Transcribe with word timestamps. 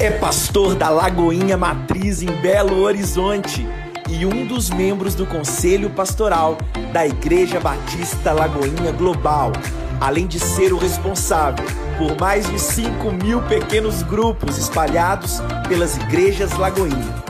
É 0.00 0.10
pastor 0.10 0.74
da 0.74 0.88
Lagoinha 0.88 1.58
Matriz 1.58 2.22
em 2.22 2.32
Belo 2.40 2.80
Horizonte 2.80 3.68
e 4.08 4.24
um 4.24 4.46
dos 4.46 4.70
membros 4.70 5.14
do 5.14 5.26
Conselho 5.26 5.90
Pastoral 5.90 6.56
da 6.90 7.06
Igreja 7.06 7.60
Batista 7.60 8.32
Lagoinha 8.32 8.92
Global, 8.92 9.52
além 10.00 10.26
de 10.26 10.40
ser 10.40 10.72
o 10.72 10.78
responsável 10.78 11.66
por 11.98 12.18
mais 12.18 12.48
de 12.48 12.58
5 12.58 13.12
mil 13.12 13.42
pequenos 13.42 14.02
grupos 14.02 14.56
espalhados 14.56 15.42
pelas 15.68 15.98
igrejas 15.98 16.56
Lagoinha. 16.56 17.22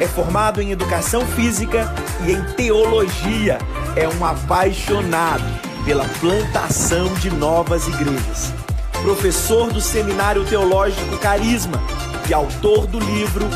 É 0.00 0.06
formado 0.08 0.60
em 0.60 0.72
educação 0.72 1.24
física 1.24 1.94
e 2.26 2.32
em 2.32 2.42
teologia. 2.54 3.58
É 3.94 4.08
um 4.08 4.24
apaixonado 4.24 5.44
pela 5.84 6.04
plantação 6.20 7.06
de 7.14 7.30
novas 7.30 7.86
igrejas. 7.86 8.52
Professor 9.00 9.72
do 9.72 9.80
Seminário 9.80 10.44
Teológico 10.44 11.16
Carisma 11.18 11.80
e 12.28 12.34
autor 12.34 12.86
do 12.86 12.98
livro 12.98 13.48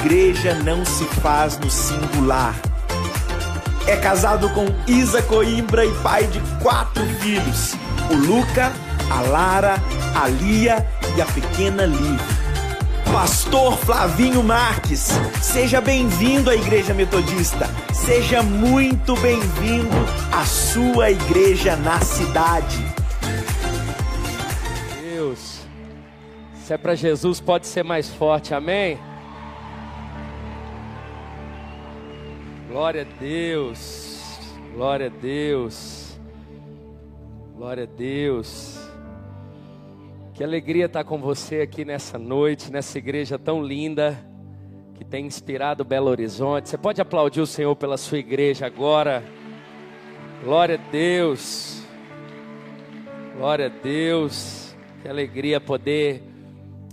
Igreja 0.00 0.54
Não 0.54 0.84
Se 0.84 1.04
Faz 1.04 1.58
no 1.58 1.70
Singular. 1.70 2.54
É 3.86 3.96
casado 3.96 4.48
com 4.50 4.66
Isa 4.86 5.22
Coimbra 5.22 5.84
e 5.84 5.92
pai 5.96 6.26
de 6.26 6.40
quatro 6.62 7.04
filhos: 7.20 7.74
o 8.10 8.14
Luca, 8.14 8.72
a 9.10 9.20
Lara, 9.22 9.82
a 10.14 10.28
Lia 10.28 10.86
e 11.16 11.20
a 11.20 11.26
pequena 11.26 11.84
Liv. 11.84 12.20
Pastor 13.12 13.76
Flavinho 13.78 14.42
Marques, 14.42 15.08
seja 15.40 15.80
bem-vindo 15.80 16.50
à 16.50 16.54
Igreja 16.54 16.92
Metodista. 16.92 17.68
Seja 17.92 18.42
muito 18.42 19.16
bem-vindo 19.16 19.96
à 20.30 20.44
sua 20.44 21.10
igreja 21.10 21.74
na 21.76 22.00
cidade. 22.00 22.97
Se 26.68 26.74
é 26.74 26.76
para 26.76 26.94
Jesus, 26.94 27.40
pode 27.40 27.66
ser 27.66 27.82
mais 27.82 28.10
forte, 28.10 28.52
amém? 28.52 28.98
Glória 32.68 33.08
a 33.10 33.18
Deus, 33.18 34.38
glória 34.74 35.06
a 35.06 35.08
Deus, 35.08 36.20
glória 37.56 37.84
a 37.84 37.86
Deus. 37.86 38.86
Que 40.34 40.44
alegria 40.44 40.84
estar 40.84 41.04
com 41.04 41.16
você 41.16 41.62
aqui 41.62 41.86
nessa 41.86 42.18
noite, 42.18 42.70
nessa 42.70 42.98
igreja 42.98 43.38
tão 43.38 43.62
linda, 43.62 44.22
que 44.94 45.06
tem 45.06 45.24
inspirado 45.24 45.86
Belo 45.86 46.10
Horizonte. 46.10 46.68
Você 46.68 46.76
pode 46.76 47.00
aplaudir 47.00 47.40
o 47.40 47.46
Senhor 47.46 47.74
pela 47.76 47.96
sua 47.96 48.18
igreja 48.18 48.66
agora. 48.66 49.24
Glória 50.44 50.74
a 50.74 50.90
Deus, 50.90 51.82
glória 53.38 53.68
a 53.68 53.70
Deus. 53.70 54.76
Que 55.00 55.08
alegria 55.08 55.58
poder 55.58 56.27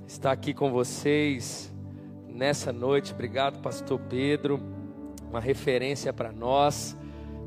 estar 0.07 0.31
aqui 0.31 0.53
com 0.53 0.71
vocês 0.71 1.73
nessa 2.27 2.71
noite. 2.71 3.13
Obrigado, 3.13 3.59
Pastor 3.59 3.99
Pedro 3.99 4.75
uma 5.35 5.41
referência 5.41 6.13
para 6.13 6.31
nós, 6.31 6.97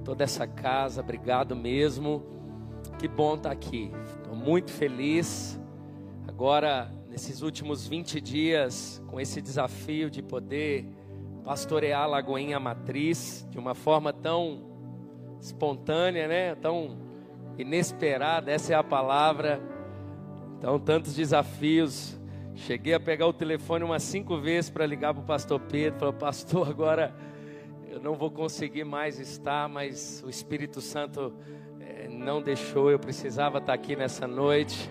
toda 0.04 0.22
essa 0.22 0.46
casa, 0.46 1.00
obrigado 1.00 1.56
mesmo. 1.56 2.22
Que 2.98 3.08
bom 3.08 3.34
estar 3.34 3.50
aqui, 3.50 3.90
estou 4.04 4.36
muito 4.36 4.70
feliz. 4.70 5.58
Agora, 6.26 6.90
nesses 7.08 7.40
últimos 7.40 7.88
20 7.88 8.20
dias, 8.20 9.02
com 9.06 9.18
esse 9.18 9.40
desafio 9.40 10.10
de 10.10 10.22
poder 10.22 10.86
pastorear 11.42 12.02
a 12.02 12.06
Lagoinha 12.06 12.60
Matriz 12.60 13.46
de 13.50 13.58
uma 13.58 13.74
forma 13.74 14.12
tão 14.12 14.66
espontânea, 15.40 16.28
né? 16.28 16.54
Tão 16.56 16.98
inesperada, 17.56 18.50
essa 18.50 18.74
é 18.74 18.76
a 18.76 18.84
palavra. 18.84 19.62
Então, 20.58 20.78
tantos 20.78 21.14
desafios. 21.14 22.17
Cheguei 22.66 22.92
a 22.92 22.98
pegar 22.98 23.26
o 23.28 23.32
telefone 23.32 23.84
umas 23.84 24.02
cinco 24.02 24.36
vezes 24.36 24.68
para 24.68 24.84
ligar 24.84 25.14
para 25.14 25.22
o 25.22 25.24
pastor 25.24 25.60
Pedro. 25.60 26.00
Falei, 26.00 26.14
pastor, 26.14 26.68
agora 26.68 27.14
eu 27.88 28.00
não 28.00 28.14
vou 28.14 28.30
conseguir 28.32 28.82
mais 28.82 29.20
estar, 29.20 29.68
mas 29.68 30.22
o 30.26 30.28
Espírito 30.28 30.80
Santo 30.80 31.32
é, 31.80 32.08
não 32.08 32.42
deixou. 32.42 32.90
Eu 32.90 32.98
precisava 32.98 33.58
estar 33.58 33.72
aqui 33.72 33.94
nessa 33.94 34.26
noite. 34.26 34.90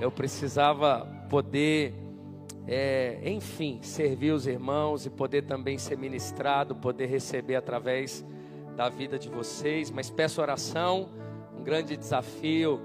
Eu 0.00 0.10
precisava 0.10 1.06
poder, 1.30 1.94
é, 2.68 3.18
enfim, 3.24 3.80
servir 3.82 4.32
os 4.32 4.46
irmãos 4.46 5.06
e 5.06 5.10
poder 5.10 5.42
também 5.42 5.78
ser 5.78 5.96
ministrado, 5.96 6.76
poder 6.76 7.06
receber 7.06 7.56
através 7.56 8.24
da 8.76 8.90
vida 8.90 9.18
de 9.18 9.30
vocês. 9.30 9.90
Mas 9.90 10.10
peço 10.10 10.42
oração, 10.42 11.08
um 11.58 11.64
grande 11.64 11.96
desafio 11.96 12.82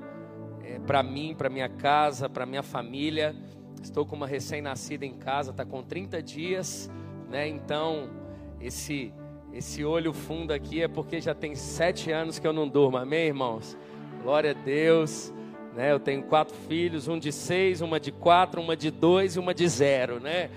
é, 0.64 0.80
para 0.80 1.04
mim, 1.04 1.36
para 1.38 1.50
minha 1.50 1.70
casa, 1.70 2.30
para 2.30 2.46
minha 2.46 2.64
família. 2.64 3.36
Estou 3.82 4.06
com 4.06 4.16
uma 4.16 4.28
recém-nascida 4.28 5.06
em 5.06 5.14
casa, 5.14 5.52
está 5.52 5.66
com 5.66 5.84
30 5.84 6.22
dias, 6.22 6.90
né? 7.30 7.48
Então, 7.48 8.10
esse 8.60 9.14
esse 9.54 9.84
olho 9.84 10.14
fundo 10.14 10.52
aqui 10.52 10.84
é 10.84 10.88
porque 10.88 11.20
já 11.20 11.34
tem 11.34 11.56
sete 11.56 12.12
anos 12.12 12.38
que 12.38 12.46
eu 12.46 12.54
não 12.54 12.68
durmo, 12.68 12.98
amém, 12.98 13.28
irmãos? 13.28 13.78
Glória 14.22 14.52
a 14.52 14.54
Deus. 14.54 15.34
Né? 15.74 15.92
Eu 15.92 16.00
tenho 16.00 16.22
quatro 16.24 16.56
filhos, 16.68 17.08
um 17.08 17.18
de 17.18 17.32
seis, 17.32 17.82
uma 17.82 18.00
de 18.00 18.12
quatro, 18.12 18.62
uma 18.62 18.76
de 18.76 18.92
dois 18.92 19.36
e 19.36 19.40
uma 19.40 19.54
de 19.54 19.68
zero, 19.68 20.20
né? 20.20 20.50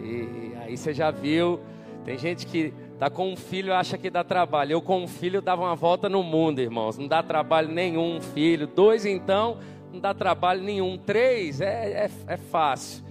E 0.00 0.52
aí 0.60 0.76
você 0.76 0.92
já 0.92 1.10
viu, 1.10 1.60
tem 2.04 2.18
gente 2.18 2.46
que 2.46 2.72
tá 2.98 3.08
com 3.08 3.32
um 3.32 3.36
filho 3.36 3.72
acha 3.72 3.96
que 3.96 4.10
dá 4.10 4.22
trabalho. 4.22 4.72
Eu 4.72 4.82
com 4.82 5.02
um 5.02 5.08
filho 5.08 5.40
dava 5.40 5.62
uma 5.62 5.74
volta 5.74 6.08
no 6.08 6.22
mundo, 6.22 6.60
irmãos. 6.60 6.98
Não 6.98 7.08
dá 7.08 7.22
trabalho 7.22 7.68
nenhum, 7.68 8.20
filho. 8.20 8.66
Dois 8.66 9.06
então, 9.06 9.58
não 9.94 10.00
dá 10.00 10.12
trabalho 10.12 10.62
nenhum. 10.62 10.98
Três 10.98 11.60
é, 11.60 12.06
é, 12.06 12.10
é 12.26 12.36
fácil. 12.36 13.04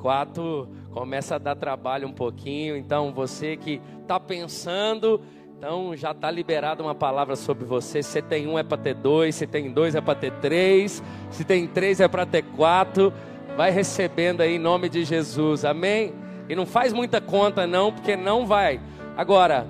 Quatro 0.00 0.68
começa 0.92 1.34
a 1.34 1.38
dar 1.38 1.56
trabalho 1.56 2.06
um 2.06 2.12
pouquinho. 2.12 2.76
Então 2.76 3.12
você 3.12 3.56
que 3.56 3.80
está 4.00 4.20
pensando, 4.20 5.20
então 5.58 5.96
já 5.96 6.12
está 6.12 6.30
liberada 6.30 6.82
uma 6.82 6.94
palavra 6.94 7.34
sobre 7.34 7.64
você. 7.64 8.02
Se 8.02 8.22
tem 8.22 8.46
um 8.46 8.56
é 8.56 8.62
para 8.62 8.78
ter 8.78 8.94
dois, 8.94 9.34
se 9.34 9.46
tem 9.46 9.70
dois 9.72 9.94
é 9.96 10.00
para 10.00 10.14
ter 10.14 10.32
três, 10.34 11.02
se 11.30 11.44
tem 11.44 11.66
três 11.66 12.00
é 12.00 12.06
para 12.06 12.24
ter 12.24 12.42
quatro. 12.42 13.12
Vai 13.56 13.70
recebendo 13.70 14.40
aí 14.40 14.54
em 14.54 14.58
nome 14.58 14.88
de 14.88 15.04
Jesus, 15.04 15.64
amém? 15.64 16.14
E 16.48 16.54
não 16.54 16.64
faz 16.64 16.92
muita 16.92 17.20
conta 17.20 17.66
não, 17.66 17.92
porque 17.92 18.16
não 18.16 18.46
vai. 18.46 18.80
Agora, 19.16 19.66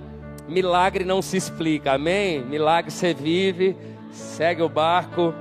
milagre 0.47 1.05
não 1.05 1.21
se 1.23 1.37
explica, 1.37 1.95
amém? 1.95 2.45
Milagre 2.45 2.91
você 2.91 3.13
vive, 3.13 3.77
segue 4.13 4.63
o 4.63 4.69
barco 4.69 5.35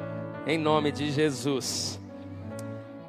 em 0.46 0.58
nome 0.58 0.92
de 0.92 1.12
Jesus. 1.12 2.00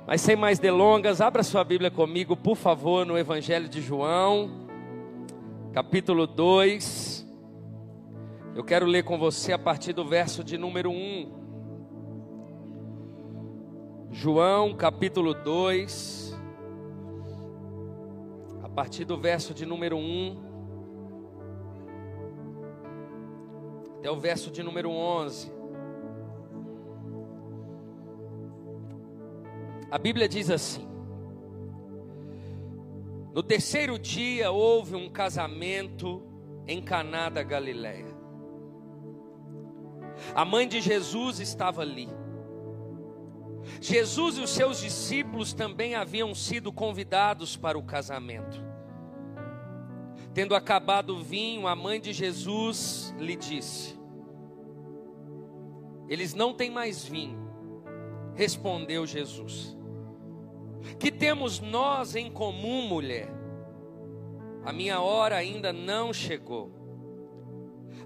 Mas 0.06 0.20
sem 0.20 0.36
mais 0.36 0.58
delongas, 0.58 1.20
abra 1.20 1.42
sua 1.42 1.64
Bíblia 1.64 1.90
comigo, 1.90 2.36
por 2.36 2.56
favor, 2.56 3.06
no 3.06 3.16
Evangelho 3.16 3.68
de 3.68 3.80
João, 3.80 4.68
capítulo 5.72 6.26
2. 6.26 7.26
Eu 8.54 8.62
quero 8.62 8.84
ler 8.84 9.04
com 9.04 9.18
você 9.18 9.52
a 9.52 9.58
partir 9.58 9.92
do 9.92 10.04
verso 10.04 10.44
de 10.44 10.58
número 10.58 10.90
1. 10.90 11.40
João, 14.10 14.74
capítulo 14.74 15.32
2, 15.32 16.38
a 18.62 18.68
partir 18.68 19.04
do 19.06 19.16
verso 19.16 19.54
de 19.54 19.64
número 19.64 19.96
1 19.96 20.52
até 24.02 24.10
o 24.10 24.16
verso 24.16 24.50
de 24.50 24.64
número 24.64 24.90
11. 24.90 25.61
A 29.92 29.98
Bíblia 29.98 30.26
diz 30.26 30.48
assim: 30.48 30.88
No 33.34 33.42
terceiro 33.42 33.98
dia 33.98 34.50
houve 34.50 34.96
um 34.96 35.10
casamento 35.10 36.22
em 36.66 36.80
Caná 36.80 37.28
da 37.28 37.42
Galileia. 37.42 38.06
A 40.34 40.46
mãe 40.46 40.66
de 40.66 40.80
Jesus 40.80 41.40
estava 41.40 41.82
ali. 41.82 42.08
Jesus 43.82 44.38
e 44.38 44.40
os 44.40 44.48
seus 44.48 44.80
discípulos 44.80 45.52
também 45.52 45.94
haviam 45.94 46.34
sido 46.34 46.72
convidados 46.72 47.54
para 47.54 47.76
o 47.76 47.82
casamento. 47.82 48.64
Tendo 50.32 50.54
acabado 50.54 51.16
o 51.16 51.22
vinho, 51.22 51.66
a 51.66 51.76
mãe 51.76 52.00
de 52.00 52.14
Jesus 52.14 53.14
lhe 53.18 53.36
disse: 53.36 53.94
Eles 56.08 56.32
não 56.32 56.54
têm 56.54 56.70
mais 56.70 57.04
vinho. 57.04 57.42
Respondeu 58.34 59.06
Jesus. 59.06 59.81
Que 60.98 61.10
temos 61.10 61.60
nós 61.60 62.14
em 62.16 62.30
comum, 62.30 62.86
mulher? 62.88 63.28
A 64.64 64.72
minha 64.72 65.00
hora 65.00 65.36
ainda 65.36 65.72
não 65.72 66.12
chegou. 66.12 66.70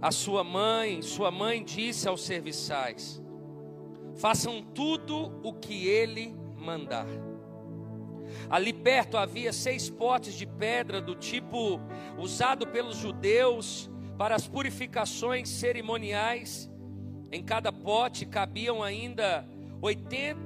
A 0.01 0.11
sua 0.11 0.45
mãe, 0.45 1.03
sua 1.03 1.31
mãe 1.31 1.63
disse 1.63 2.09
aos 2.09 2.23
serviçais: 2.23 3.23
Façam 4.17 4.63
tudo 4.63 5.39
o 5.43 5.53
que 5.53 5.87
ele 5.87 6.35
mandar. 6.57 7.07
Ali 8.51 8.73
perto 8.73 9.17
havia 9.17 9.53
seis 9.53 9.89
potes 9.89 10.35
de 10.35 10.47
pedra 10.47 11.01
do 11.01 11.15
tipo 11.15 11.81
usado 12.19 12.67
pelos 12.67 12.97
judeus 12.97 13.91
para 14.19 14.35
as 14.35 14.47
purificações 14.47 15.49
cerimoniais. 15.49 16.71
Em 17.31 17.43
cada 17.43 17.73
pote 17.73 18.25
cabiam 18.25 18.83
ainda 18.83 19.47
80 19.81 20.46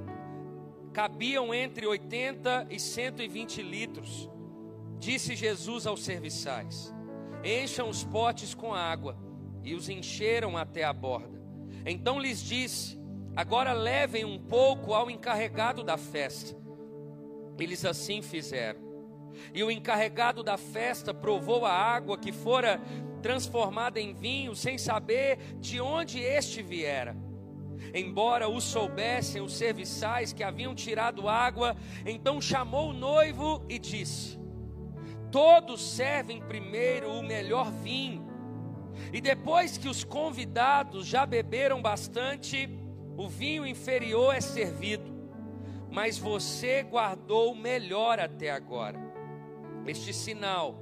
cabiam 0.92 1.54
entre 1.54 1.86
80 1.86 2.66
e 2.70 2.78
120 2.78 3.62
litros. 3.62 4.28
Disse 4.98 5.34
Jesus 5.34 5.86
aos 5.86 6.02
serviçais: 6.02 6.94
Encham 7.44 7.88
os 7.88 8.04
potes 8.04 8.54
com 8.54 8.74
água. 8.74 9.16
E 9.62 9.74
os 9.74 9.90
encheram 9.90 10.56
até 10.56 10.84
a 10.84 10.92
borda. 10.92 11.38
Então 11.84 12.18
lhes 12.18 12.42
disse: 12.42 12.98
Agora 13.36 13.72
levem 13.72 14.24
um 14.24 14.38
pouco 14.38 14.94
ao 14.94 15.10
encarregado 15.10 15.84
da 15.84 15.96
festa. 15.96 16.56
Eles 17.58 17.84
assim 17.84 18.22
fizeram. 18.22 18.80
E 19.54 19.62
o 19.62 19.70
encarregado 19.70 20.42
da 20.42 20.56
festa 20.56 21.14
provou 21.14 21.64
a 21.64 21.72
água 21.72 22.18
que 22.18 22.32
fora 22.32 22.80
transformada 23.22 24.00
em 24.00 24.14
vinho, 24.14 24.56
sem 24.56 24.78
saber 24.78 25.38
de 25.60 25.80
onde 25.80 26.18
este 26.20 26.62
viera. 26.62 27.14
Embora 27.94 28.48
o 28.48 28.60
soubessem 28.60 29.42
os 29.42 29.54
serviçais 29.54 30.32
que 30.32 30.42
haviam 30.42 30.74
tirado 30.74 31.28
água, 31.28 31.76
então 32.06 32.40
chamou 32.40 32.90
o 32.90 32.92
noivo 32.92 33.64
e 33.68 33.78
disse: 33.78 34.38
Todos 35.30 35.80
servem 35.80 36.40
primeiro 36.40 37.10
o 37.10 37.22
melhor 37.22 37.70
vinho, 37.70 38.26
e 39.12 39.20
depois 39.20 39.76
que 39.76 39.88
os 39.88 40.04
convidados 40.04 41.06
já 41.06 41.26
beberam 41.26 41.82
bastante, 41.82 42.68
o 43.16 43.28
vinho 43.28 43.66
inferior 43.66 44.34
é 44.34 44.40
servido. 44.40 45.10
Mas 45.90 46.16
você 46.16 46.84
guardou 46.84 47.52
o 47.52 47.56
melhor 47.56 48.20
até 48.20 48.50
agora. 48.50 48.98
Este 49.86 50.12
sinal 50.12 50.78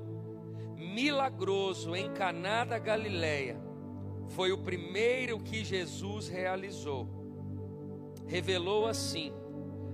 milagroso 0.77 1.97
em 1.97 2.13
Caná 2.13 2.65
da 2.65 2.79
Galileia 2.79 3.68
foi 4.29 4.53
o 4.53 4.59
primeiro 4.59 5.39
que 5.39 5.65
Jesus 5.65 6.29
realizou. 6.29 7.09
Revelou 8.27 8.87
assim 8.87 9.33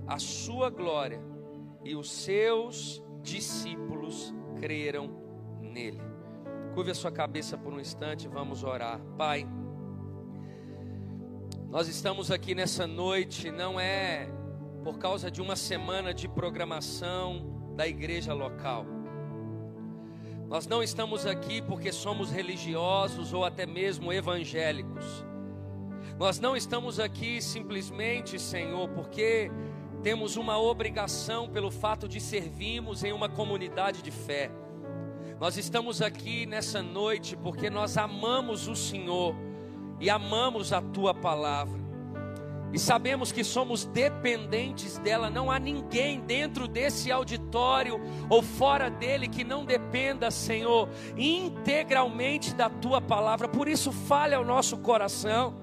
a 0.05 0.19
sua 0.19 0.69
glória 0.69 1.21
e 1.83 1.95
os 1.95 2.11
seus 2.11 3.03
discípulos 3.21 4.33
creram 4.59 5.09
nele. 5.59 6.01
Curve 6.73 6.91
a 6.91 6.95
sua 6.95 7.11
cabeça 7.11 7.57
por 7.57 7.73
um 7.73 7.79
instante, 7.79 8.27
vamos 8.27 8.63
orar. 8.63 8.99
Pai, 9.17 9.47
nós 11.69 11.87
estamos 11.87 12.31
aqui 12.31 12.53
nessa 12.53 12.85
noite, 12.85 13.51
não 13.51 13.79
é 13.79 14.29
por 14.83 14.97
causa 14.99 15.31
de 15.31 15.41
uma 15.41 15.55
semana 15.55 16.13
de 16.13 16.27
programação 16.27 17.73
da 17.75 17.87
igreja 17.87 18.33
local. 18.33 18.94
Nós 20.47 20.67
não 20.67 20.83
estamos 20.83 21.25
aqui 21.25 21.61
porque 21.61 21.91
somos 21.91 22.29
religiosos 22.29 23.33
ou 23.33 23.43
até 23.43 23.65
mesmo 23.65 24.13
evangélicos. 24.13 25.25
Nós 26.19 26.39
não 26.39 26.55
estamos 26.55 26.99
aqui 26.99 27.41
simplesmente, 27.41 28.39
Senhor, 28.39 28.87
porque 28.89 29.51
temos 30.03 30.37
uma 30.37 30.57
obrigação 30.57 31.49
pelo 31.49 31.71
fato 31.71 32.07
de 32.07 32.21
servirmos 32.21 33.03
em 33.03 33.11
uma 33.11 33.27
comunidade 33.27 34.01
de 34.01 34.11
fé. 34.11 34.51
Nós 35.39 35.57
estamos 35.57 36.01
aqui 36.01 36.45
nessa 36.45 36.81
noite 36.81 37.35
porque 37.35 37.69
nós 37.69 37.97
amamos 37.97 38.67
o 38.67 38.75
Senhor 38.75 39.35
e 39.99 40.09
amamos 40.09 40.71
a 40.71 40.81
tua 40.81 41.13
palavra 41.13 41.84
e 42.75 42.79
sabemos 42.79 43.31
que 43.31 43.41
somos 43.41 43.85
dependentes 43.85 44.97
dela. 44.97 45.29
Não 45.29 45.49
há 45.49 45.57
ninguém 45.57 46.19
dentro 46.19 46.67
desse 46.67 47.09
auditório 47.09 48.01
ou 48.29 48.41
fora 48.41 48.89
dele 48.89 49.29
que 49.29 49.45
não 49.45 49.63
dependa, 49.63 50.29
Senhor, 50.29 50.89
integralmente 51.15 52.53
da 52.53 52.69
tua 52.69 52.99
palavra. 52.99 53.47
Por 53.47 53.69
isso, 53.69 53.93
fale 53.93 54.35
ao 54.35 54.43
nosso 54.43 54.77
coração. 54.79 55.55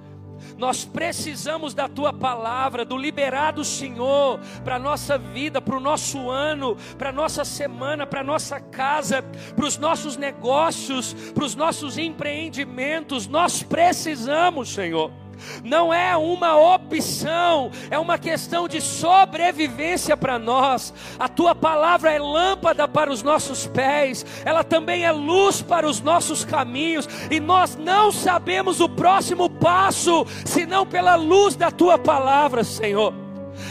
Nós 0.57 0.87
precisamos 0.87 1.75
da 1.75 1.87
tua 1.87 2.15
palavra, 2.15 2.83
do 2.83 2.97
liberado 2.97 3.63
Senhor, 3.63 4.41
para 4.65 4.77
a 4.77 4.79
nossa 4.79 5.19
vida, 5.19 5.61
para 5.61 5.77
o 5.77 5.81
nosso 5.81 6.31
ano, 6.31 6.79
para 6.97 7.11
a 7.11 7.13
nossa 7.13 7.45
semana, 7.45 8.07
para 8.07 8.21
a 8.21 8.25
nossa 8.25 8.59
casa, 8.59 9.23
para 9.55 9.67
os 9.67 9.77
nossos 9.77 10.17
negócios, 10.17 11.13
para 11.35 11.45
os 11.45 11.55
nossos 11.55 11.99
empreendimentos. 11.99 13.27
Nós 13.27 13.63
precisamos, 13.63 14.73
Senhor 14.73 15.22
não 15.65 15.93
é 15.93 16.17
uma 16.17 16.57
opção, 16.75 17.71
é 17.91 17.99
uma 17.99 18.19
questão 18.19 18.67
de 18.69 18.81
sobrevivência 18.81 20.17
para 20.17 20.39
nós. 20.39 20.93
A 21.19 21.29
tua 21.29 21.55
palavra 21.55 22.13
é 22.13 22.19
lâmpada 22.19 22.87
para 22.89 23.11
os 23.11 23.23
nossos 23.23 23.67
pés, 23.67 24.25
ela 24.45 24.65
também 24.65 25.05
é 25.05 25.13
luz 25.13 25.63
para 25.63 25.87
os 25.87 26.01
nossos 26.01 26.45
caminhos, 26.45 27.09
e 27.31 27.41
nós 27.41 27.77
não 27.77 28.11
sabemos 28.11 28.81
o 28.81 28.89
próximo 28.89 29.49
passo 29.49 30.27
senão 30.45 30.87
pela 30.87 31.15
luz 31.15 31.57
da 31.57 31.71
tua 31.71 31.99
palavra, 31.99 32.65
Senhor. 32.65 33.22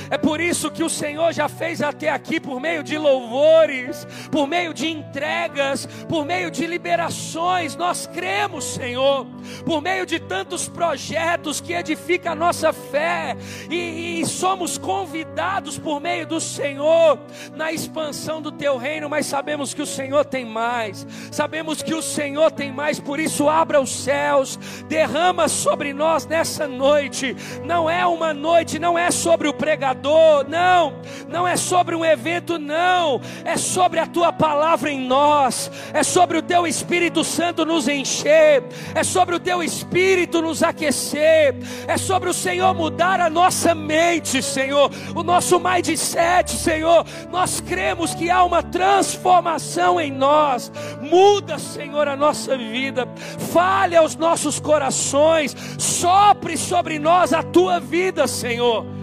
É 0.09 0.17
por 0.17 0.39
isso 0.39 0.69
que 0.69 0.83
o 0.83 0.89
Senhor 0.89 1.33
já 1.33 1.47
fez 1.47 1.81
até 1.81 2.09
aqui 2.09 2.39
por 2.39 2.59
meio 2.59 2.83
de 2.83 2.97
louvores, 2.97 4.05
por 4.31 4.47
meio 4.47 4.73
de 4.73 4.87
entregas, 4.87 5.85
por 6.07 6.25
meio 6.25 6.51
de 6.51 6.65
liberações. 6.67 7.75
Nós 7.75 8.07
cremos, 8.07 8.63
Senhor, 8.73 9.25
por 9.65 9.81
meio 9.81 10.05
de 10.05 10.19
tantos 10.19 10.67
projetos 10.67 11.59
que 11.59 11.73
edificam 11.73 12.33
a 12.33 12.35
nossa 12.35 12.71
fé 12.73 13.35
e, 13.69 14.21
e 14.21 14.25
somos 14.25 14.77
convidados 14.77 15.77
por 15.77 15.99
meio 15.99 16.27
do 16.27 16.39
Senhor 16.39 17.19
na 17.55 17.71
expansão 17.71 18.41
do 18.41 18.51
teu 18.51 18.77
reino, 18.77 19.09
mas 19.09 19.25
sabemos 19.25 19.73
que 19.73 19.81
o 19.81 19.85
Senhor 19.85 20.25
tem 20.25 20.45
mais. 20.45 21.05
Sabemos 21.31 21.81
que 21.81 21.93
o 21.93 22.01
Senhor 22.01 22.51
tem 22.51 22.71
mais, 22.71 22.99
por 22.99 23.19
isso 23.19 23.49
abra 23.49 23.81
os 23.81 23.91
céus, 23.91 24.57
derrama 24.87 25.47
sobre 25.47 25.93
nós 25.93 26.25
nessa 26.25 26.67
noite. 26.67 27.35
Não 27.63 27.89
é 27.89 28.05
uma 28.05 28.33
noite, 28.33 28.79
não 28.79 28.97
é 28.97 29.09
sobre 29.11 29.47
o 29.47 29.53
pregador 29.53 29.70
pregador, 29.71 30.45
não, 30.49 31.01
não 31.29 31.47
é 31.47 31.55
sobre 31.55 31.95
um 31.95 32.03
evento, 32.03 32.59
não, 32.59 33.21
é 33.45 33.55
sobre 33.55 34.01
a 34.01 34.05
tua 34.05 34.33
palavra 34.33 34.91
em 34.91 34.99
nós, 34.99 35.71
é 35.93 36.03
sobre 36.03 36.37
o 36.37 36.41
teu 36.41 36.67
Espírito 36.67 37.23
Santo 37.23 37.63
nos 37.63 37.87
encher, 37.87 38.63
é 38.93 39.01
sobre 39.01 39.33
o 39.33 39.39
teu 39.39 39.63
Espírito 39.63 40.41
nos 40.41 40.61
aquecer, 40.61 41.55
é 41.87 41.97
sobre 41.97 42.29
o 42.29 42.33
Senhor 42.33 42.73
mudar 42.73 43.21
a 43.21 43.29
nossa 43.29 43.73
mente, 43.73 44.43
Senhor, 44.43 44.91
o 45.15 45.23
nosso 45.23 45.61
sete, 45.95 46.51
Senhor, 46.51 47.05
nós 47.31 47.61
cremos 47.61 48.13
que 48.13 48.29
há 48.29 48.43
uma 48.43 48.61
transformação 48.61 50.01
em 50.01 50.11
nós, 50.11 50.69
muda, 50.99 51.57
Senhor, 51.57 52.09
a 52.09 52.17
nossa 52.17 52.57
vida, 52.57 53.07
fale 53.53 53.95
aos 53.95 54.17
nossos 54.17 54.59
corações, 54.59 55.55
sopre 55.77 56.57
sobre 56.57 56.99
nós 56.99 57.31
a 57.31 57.41
tua 57.41 57.79
vida, 57.79 58.27
Senhor 58.27 59.00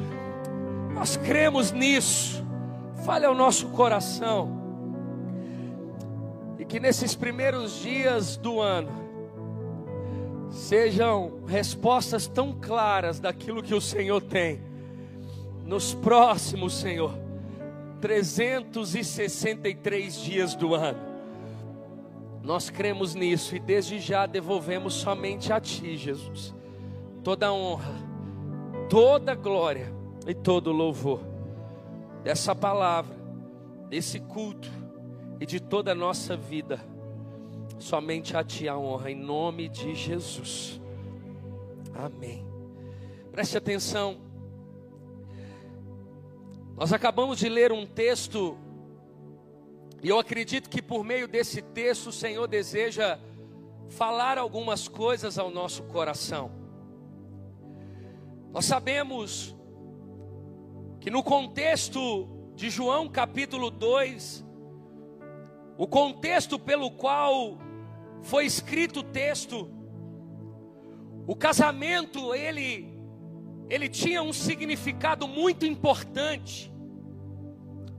nós 0.99 1.17
cremos 1.17 1.71
nisso. 1.71 2.45
Fale 3.05 3.25
ao 3.25 3.33
nosso 3.33 3.69
coração. 3.69 4.59
E 6.59 6.65
que 6.65 6.81
nesses 6.81 7.15
primeiros 7.15 7.81
dias 7.81 8.37
do 8.37 8.61
ano 8.61 8.91
sejam 10.51 11.45
respostas 11.47 12.27
tão 12.27 12.53
claras 12.53 13.21
daquilo 13.21 13.63
que 13.63 13.75
o 13.75 13.81
Senhor 13.81 14.21
tem. 14.21 14.61
Nos 15.65 15.95
próximos, 15.95 16.75
Senhor, 16.75 17.17
363 18.01 20.21
dias 20.21 20.57
do 20.57 20.75
ano. 20.75 21.07
Nós 22.43 22.71
cremos 22.71 23.15
nisso 23.15 23.55
e 23.55 23.61
desde 23.61 24.01
já 24.01 24.27
devolvemos 24.27 24.95
somente 24.95 25.53
a 25.53 25.61
Ti, 25.61 25.97
Jesus, 25.97 26.53
toda 27.23 27.53
honra, 27.53 27.95
toda 28.89 29.37
glória 29.37 29.97
e 30.29 30.35
todo 30.35 30.71
louvor 30.71 31.21
dessa 32.23 32.55
palavra, 32.55 33.17
desse 33.89 34.21
culto 34.21 34.69
e 35.41 35.47
de 35.47 35.59
toda 35.59 35.93
a 35.93 35.95
nossa 35.95 36.37
vida. 36.37 36.79
Somente 37.79 38.37
a 38.37 38.45
Ti 38.45 38.69
a 38.69 38.77
honra, 38.77 39.11
em 39.11 39.15
nome 39.15 39.71
de 39.71 39.95
Jesus. 39.95 40.79
Amém. 41.95 42.47
Preste 43.33 43.57
atenção. 43.57 44.19
Nós 46.77 46.93
acabamos 46.93 47.39
de 47.39 47.49
ler 47.49 47.73
um 47.73 47.87
texto, 47.87 48.59
e 50.03 50.11
eu 50.11 50.19
acredito 50.19 50.69
que 50.69 50.83
por 50.83 51.03
meio 51.03 51.27
desse 51.27 51.63
texto 51.63 52.09
o 52.09 52.13
Senhor 52.13 52.47
deseja 52.47 53.19
falar 53.89 54.37
algumas 54.37 54.89
coisas 54.89 55.39
ao 55.39 55.51
nosso 55.51 55.85
coração. 55.85 56.51
Nós 58.53 58.67
sabemos 58.67 59.57
que 61.01 61.11
no 61.11 61.23
contexto 61.23 62.29
de 62.55 62.71
João 62.71 63.09
capítulo 63.09 63.71
2, 63.71 64.45
o 65.77 65.87
contexto 65.87 66.59
pelo 66.59 66.91
qual 66.91 67.59
foi 68.23 68.45
escrito 68.45 69.01
o 69.01 69.05
texto, 69.05 69.71
o 71.27 71.37
casamento 71.37 72.35
ele 72.35 72.97
ele 73.71 73.89
tinha 73.89 74.23
um 74.23 74.33
significado 74.33 75.29
muito 75.29 75.67
importante. 75.67 76.73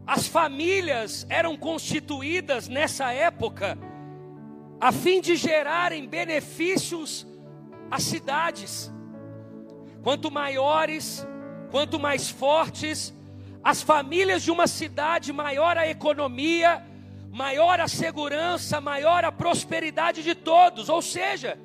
As 0.05 0.27
famílias 0.27 1.25
eram 1.29 1.55
constituídas 1.55 2.67
nessa 2.67 3.13
época 3.13 3.77
a 4.81 4.91
fim 4.91 5.21
de 5.21 5.35
gerarem 5.35 6.07
benefícios 6.07 7.27
às 7.91 8.03
cidades. 8.03 8.91
Quanto 10.01 10.31
maiores 10.31 11.27
Quanto 11.71 11.99
mais 11.99 12.29
fortes, 12.29 13.13
as 13.63 13.81
famílias 13.81 14.43
de 14.43 14.51
uma 14.51 14.67
cidade, 14.67 15.31
maior 15.31 15.77
a 15.77 15.87
economia, 15.87 16.83
maior 17.31 17.79
a 17.79 17.87
segurança, 17.87 18.81
maior 18.81 19.23
a 19.23 19.31
prosperidade 19.31 20.23
de 20.23 20.33
todos. 20.33 20.89
Ou 20.89 21.01
seja, 21.01 21.59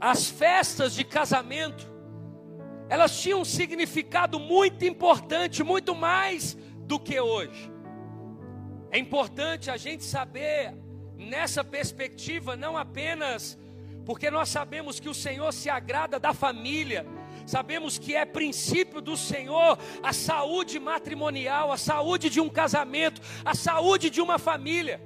as 0.00 0.28
festas 0.28 0.94
de 0.94 1.04
casamento, 1.04 1.86
elas 2.88 3.20
tinham 3.20 3.40
um 3.40 3.44
significado 3.44 4.38
muito 4.38 4.84
importante, 4.84 5.62
muito 5.62 5.94
mais 5.94 6.56
do 6.80 6.98
que 6.98 7.20
hoje. 7.20 7.70
É 8.90 8.98
importante 8.98 9.70
a 9.70 9.76
gente 9.76 10.04
saber, 10.04 10.72
nessa 11.18 11.62
perspectiva, 11.64 12.56
não 12.56 12.76
apenas 12.76 13.58
porque 14.06 14.30
nós 14.30 14.48
sabemos 14.48 15.00
que 15.00 15.08
o 15.08 15.14
Senhor 15.14 15.52
se 15.52 15.68
agrada 15.68 16.20
da 16.20 16.32
família, 16.32 17.04
sabemos 17.46 17.96
que 17.98 18.14
é 18.14 18.24
princípio 18.24 19.00
do 19.00 19.16
Senhor 19.16 19.78
a 20.02 20.12
saúde 20.12 20.78
matrimonial, 20.78 21.72
a 21.72 21.76
saúde 21.76 22.28
de 22.28 22.40
um 22.40 22.48
casamento, 22.48 23.20
a 23.44 23.54
saúde 23.54 24.10
de 24.10 24.20
uma 24.20 24.38
família. 24.38 25.00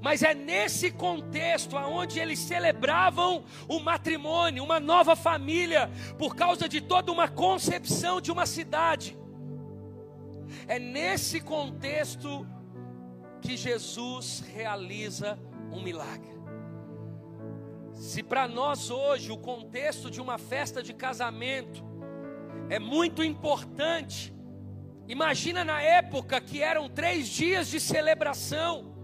Mas 0.00 0.22
é 0.22 0.34
nesse 0.34 0.90
contexto 0.90 1.76
aonde 1.76 2.18
eles 2.18 2.38
celebravam 2.38 3.44
o 3.68 3.78
matrimônio, 3.78 4.62
uma 4.62 4.80
nova 4.80 5.14
família, 5.14 5.90
por 6.18 6.34
causa 6.34 6.68
de 6.68 6.80
toda 6.80 7.12
uma 7.12 7.28
concepção 7.28 8.20
de 8.20 8.30
uma 8.30 8.44
cidade. 8.44 9.16
É 10.66 10.78
nesse 10.78 11.40
contexto 11.40 12.46
que 13.40 13.56
Jesus 13.56 14.44
realiza 14.54 15.38
um 15.70 15.82
milagre. 15.82 16.33
Se 18.04 18.22
para 18.22 18.46
nós 18.46 18.90
hoje 18.90 19.32
o 19.32 19.38
contexto 19.38 20.10
de 20.10 20.20
uma 20.20 20.36
festa 20.36 20.82
de 20.82 20.92
casamento 20.92 21.82
é 22.68 22.78
muito 22.78 23.24
importante, 23.24 24.32
imagina 25.08 25.64
na 25.64 25.80
época 25.80 26.38
que 26.38 26.62
eram 26.62 26.86
três 26.86 27.26
dias 27.26 27.66
de 27.66 27.80
celebração, 27.80 28.94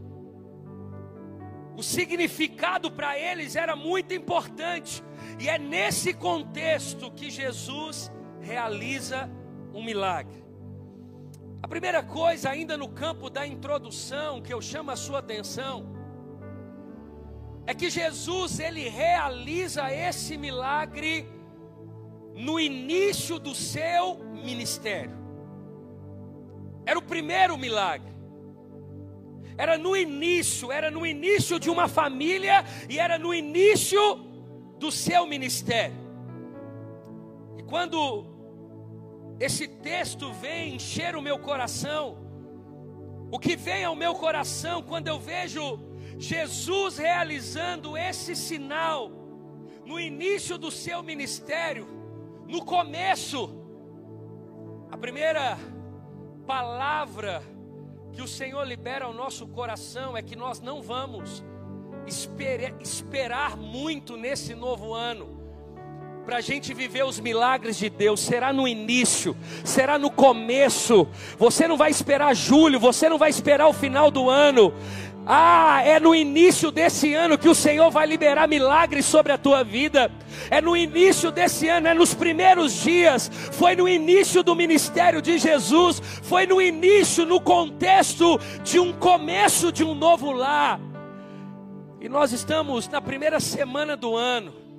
o 1.74 1.82
significado 1.82 2.90
para 2.92 3.18
eles 3.18 3.56
era 3.56 3.74
muito 3.74 4.12
importante, 4.12 5.02
e 5.38 5.48
é 5.48 5.58
nesse 5.58 6.12
contexto 6.12 7.10
que 7.10 7.30
Jesus 7.30 8.12
realiza 8.38 9.30
um 9.72 9.82
milagre. 9.82 10.44
A 11.62 11.66
primeira 11.66 12.02
coisa, 12.02 12.50
ainda 12.50 12.76
no 12.76 12.90
campo 12.90 13.30
da 13.30 13.46
introdução, 13.46 14.42
que 14.42 14.52
eu 14.52 14.60
chamo 14.60 14.90
a 14.90 14.96
sua 14.96 15.20
atenção, 15.20 15.99
é 17.70 17.74
que 17.74 17.88
Jesus 17.88 18.58
ele 18.58 18.88
realiza 18.88 19.92
esse 19.92 20.36
milagre 20.36 21.24
no 22.34 22.58
início 22.58 23.38
do 23.38 23.54
seu 23.54 24.18
ministério. 24.48 25.16
Era 26.84 26.98
o 26.98 27.02
primeiro 27.02 27.56
milagre. 27.56 28.10
Era 29.56 29.78
no 29.78 29.96
início, 29.96 30.72
era 30.72 30.90
no 30.90 31.06
início 31.06 31.60
de 31.60 31.70
uma 31.70 31.86
família 31.86 32.64
e 32.88 32.98
era 32.98 33.16
no 33.20 33.32
início 33.32 34.16
do 34.76 34.90
seu 34.90 35.24
ministério. 35.24 36.00
E 37.56 37.62
quando 37.62 38.26
esse 39.38 39.68
texto 39.68 40.32
vem 40.32 40.74
encher 40.74 41.14
o 41.14 41.22
meu 41.22 41.38
coração, 41.38 42.18
o 43.30 43.38
que 43.38 43.54
vem 43.54 43.84
ao 43.84 43.94
meu 43.94 44.16
coração 44.16 44.82
quando 44.82 45.06
eu 45.06 45.20
vejo 45.20 45.88
Jesus 46.18 46.98
realizando 46.98 47.96
esse 47.96 48.34
sinal 48.36 49.10
no 49.84 49.98
início 49.98 50.56
do 50.58 50.70
seu 50.70 51.02
ministério, 51.02 51.86
no 52.46 52.64
começo, 52.64 53.56
a 54.90 54.96
primeira 54.96 55.58
palavra 56.46 57.42
que 58.12 58.22
o 58.22 58.28
Senhor 58.28 58.64
libera 58.64 59.04
ao 59.04 59.14
nosso 59.14 59.46
coração 59.46 60.16
é 60.16 60.22
que 60.22 60.36
nós 60.36 60.60
não 60.60 60.82
vamos 60.82 61.44
esperar 62.80 63.56
muito 63.56 64.16
nesse 64.16 64.54
novo 64.54 64.94
ano 64.94 65.40
para 66.30 66.36
a 66.36 66.40
gente 66.40 66.72
viver 66.72 67.04
os 67.04 67.18
milagres 67.18 67.76
de 67.76 67.90
Deus, 67.90 68.20
será 68.20 68.52
no 68.52 68.68
início, 68.68 69.36
será 69.64 69.98
no 69.98 70.10
começo. 70.10 71.08
Você 71.38 71.66
não 71.66 71.76
vai 71.76 71.90
esperar 71.90 72.34
julho, 72.36 72.78
você 72.78 73.08
não 73.08 73.18
vai 73.18 73.30
esperar 73.30 73.66
o 73.66 73.72
final 73.72 74.10
do 74.10 74.28
ano. 74.30 74.72
Ah, 75.26 75.82
é 75.84 76.00
no 76.00 76.14
início 76.14 76.70
desse 76.70 77.14
ano 77.14 77.36
que 77.36 77.48
o 77.48 77.54
Senhor 77.54 77.90
vai 77.90 78.06
liberar 78.06 78.48
milagres 78.48 79.04
sobre 79.04 79.32
a 79.32 79.38
tua 79.38 79.62
vida. 79.62 80.10
É 80.50 80.60
no 80.60 80.76
início 80.76 81.30
desse 81.30 81.68
ano, 81.68 81.88
é 81.88 81.94
nos 81.94 82.14
primeiros 82.14 82.72
dias. 82.82 83.30
Foi 83.52 83.76
no 83.76 83.88
início 83.88 84.42
do 84.42 84.56
ministério 84.56 85.20
de 85.20 85.38
Jesus. 85.38 86.00
Foi 86.00 86.46
no 86.46 86.60
início, 86.60 87.26
no 87.26 87.40
contexto 87.40 88.40
de 88.64 88.78
um 88.78 88.92
começo 88.92 89.70
de 89.70 89.84
um 89.84 89.94
novo 89.94 90.32
lar. 90.32 90.80
E 92.00 92.08
nós 92.08 92.32
estamos 92.32 92.88
na 92.88 93.00
primeira 93.00 93.38
semana 93.40 93.96
do 93.96 94.16
ano. 94.16 94.69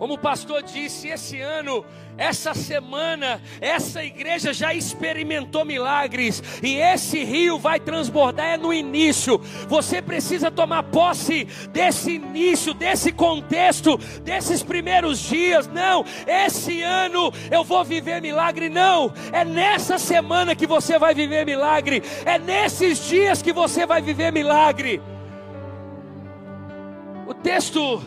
Como 0.00 0.14
o 0.14 0.18
pastor 0.18 0.62
disse, 0.62 1.08
esse 1.08 1.42
ano, 1.42 1.84
essa 2.16 2.54
semana, 2.54 3.38
essa 3.60 4.02
igreja 4.02 4.50
já 4.50 4.72
experimentou 4.72 5.62
milagres 5.62 6.42
e 6.62 6.76
esse 6.76 7.22
rio 7.22 7.58
vai 7.58 7.78
transbordar 7.78 8.46
é 8.46 8.56
no 8.56 8.72
início. 8.72 9.36
Você 9.68 10.00
precisa 10.00 10.50
tomar 10.50 10.84
posse 10.84 11.44
desse 11.70 12.12
início, 12.12 12.72
desse 12.72 13.12
contexto, 13.12 13.98
desses 14.22 14.62
primeiros 14.62 15.18
dias. 15.18 15.66
Não, 15.68 16.02
esse 16.26 16.80
ano 16.80 17.30
eu 17.50 17.62
vou 17.62 17.84
viver 17.84 18.22
milagre. 18.22 18.70
Não, 18.70 19.12
é 19.30 19.44
nessa 19.44 19.98
semana 19.98 20.56
que 20.56 20.66
você 20.66 20.98
vai 20.98 21.14
viver 21.14 21.44
milagre. 21.44 22.02
É 22.24 22.38
nesses 22.38 23.06
dias 23.06 23.42
que 23.42 23.52
você 23.52 23.84
vai 23.84 24.00
viver 24.00 24.32
milagre. 24.32 24.98
O 27.26 27.34
texto 27.34 28.02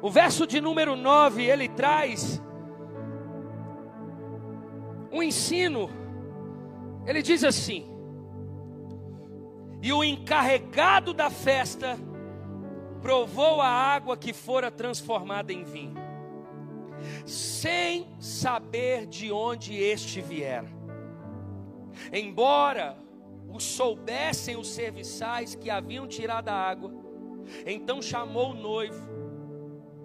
o 0.00 0.10
verso 0.10 0.46
de 0.46 0.60
número 0.60 0.94
9, 0.94 1.44
ele 1.44 1.68
traz 1.68 2.40
um 5.10 5.22
ensino. 5.22 5.90
Ele 7.04 7.20
diz 7.20 7.42
assim: 7.42 7.88
E 9.82 9.92
o 9.92 10.04
encarregado 10.04 11.12
da 11.12 11.30
festa 11.30 11.98
provou 13.02 13.60
a 13.60 13.68
água 13.68 14.16
que 14.16 14.32
fora 14.32 14.70
transformada 14.70 15.52
em 15.52 15.64
vinho, 15.64 15.96
sem 17.26 18.06
saber 18.20 19.06
de 19.06 19.32
onde 19.32 19.76
este 19.76 20.20
viera. 20.20 20.68
Embora 22.12 22.96
o 23.48 23.58
soubessem 23.58 24.56
os 24.56 24.68
serviçais 24.68 25.56
que 25.56 25.70
haviam 25.70 26.06
tirado 26.06 26.50
a 26.50 26.54
água, 26.54 26.92
então 27.66 28.00
chamou 28.00 28.50
o 28.50 28.54
noivo 28.54 29.17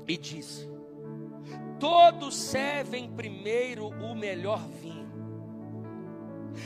e 0.08 0.18
disse: 0.18 0.70
Todos 1.80 2.36
servem 2.36 3.12
primeiro 3.12 3.88
o 3.88 4.16
melhor 4.16 4.68
vinho. 4.68 5.04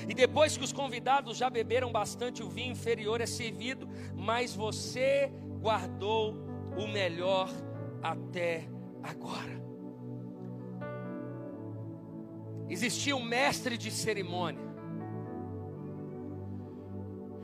E 0.08 0.14
depois 0.14 0.58
que 0.58 0.64
os 0.64 0.74
convidados 0.74 1.38
já 1.38 1.50
beberam 1.50 1.92
bastante, 1.92 2.44
o 2.44 2.50
vinho 2.50 2.72
inferior 2.72 3.22
é 3.22 3.26
servido, 3.26 3.88
mas 4.16 4.54
você 4.56 5.32
guardou 5.60 6.36
o 6.78 6.88
melhor 6.88 7.50
até 8.02 8.68
agora. 9.02 9.66
Existia 12.70 13.16
um 13.16 13.24
mestre 13.24 13.78
de 13.78 13.90
cerimônia. 13.90 14.68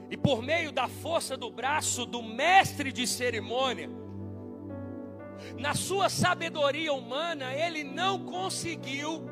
E 0.09 0.17
por 0.17 0.43
meio 0.43 0.71
da 0.71 0.87
força 0.87 1.35
do 1.35 1.49
braço 1.49 2.05
do 2.05 2.21
mestre 2.21 2.91
de 2.91 3.07
cerimônia, 3.07 3.89
na 5.57 5.73
sua 5.75 6.09
sabedoria 6.09 6.93
humana, 6.93 7.53
ele 7.53 7.83
não 7.83 8.25
conseguiu 8.25 9.23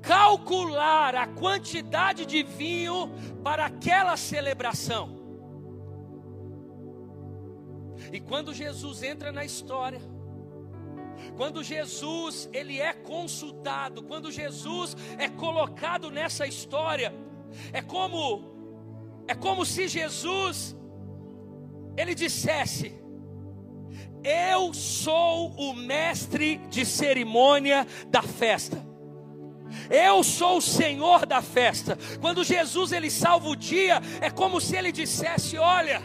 calcular 0.00 1.14
a 1.14 1.26
quantidade 1.26 2.26
de 2.26 2.42
vinho 2.42 3.10
para 3.42 3.66
aquela 3.66 4.16
celebração. 4.16 5.22
E 8.12 8.20
quando 8.20 8.54
Jesus 8.54 9.02
entra 9.02 9.32
na 9.32 9.44
história, 9.44 10.00
quando 11.36 11.62
Jesus 11.62 12.48
ele 12.52 12.80
é 12.80 12.92
consultado, 12.92 14.02
quando 14.02 14.30
Jesus 14.30 14.96
é 15.18 15.28
colocado 15.28 16.10
nessa 16.10 16.46
história, 16.46 17.12
é 17.72 17.82
como 17.82 18.52
é 19.26 19.34
como 19.34 19.64
se 19.64 19.88
Jesus 19.88 20.76
ele 21.96 22.14
dissesse: 22.14 23.03
eu 24.24 24.72
sou 24.72 25.50
o 25.50 25.74
mestre 25.74 26.56
de 26.70 26.86
cerimônia 26.86 27.86
da 28.08 28.22
festa. 28.22 28.82
Eu 29.90 30.22
sou 30.24 30.58
o 30.58 30.62
Senhor 30.62 31.26
da 31.26 31.42
festa. 31.42 31.98
Quando 32.20 32.42
Jesus 32.42 32.92
ele 32.92 33.10
salva 33.10 33.48
o 33.48 33.56
dia, 33.56 34.00
é 34.20 34.30
como 34.30 34.60
se 34.60 34.76
ele 34.76 34.90
dissesse: 34.90 35.58
"Olha, 35.58 36.02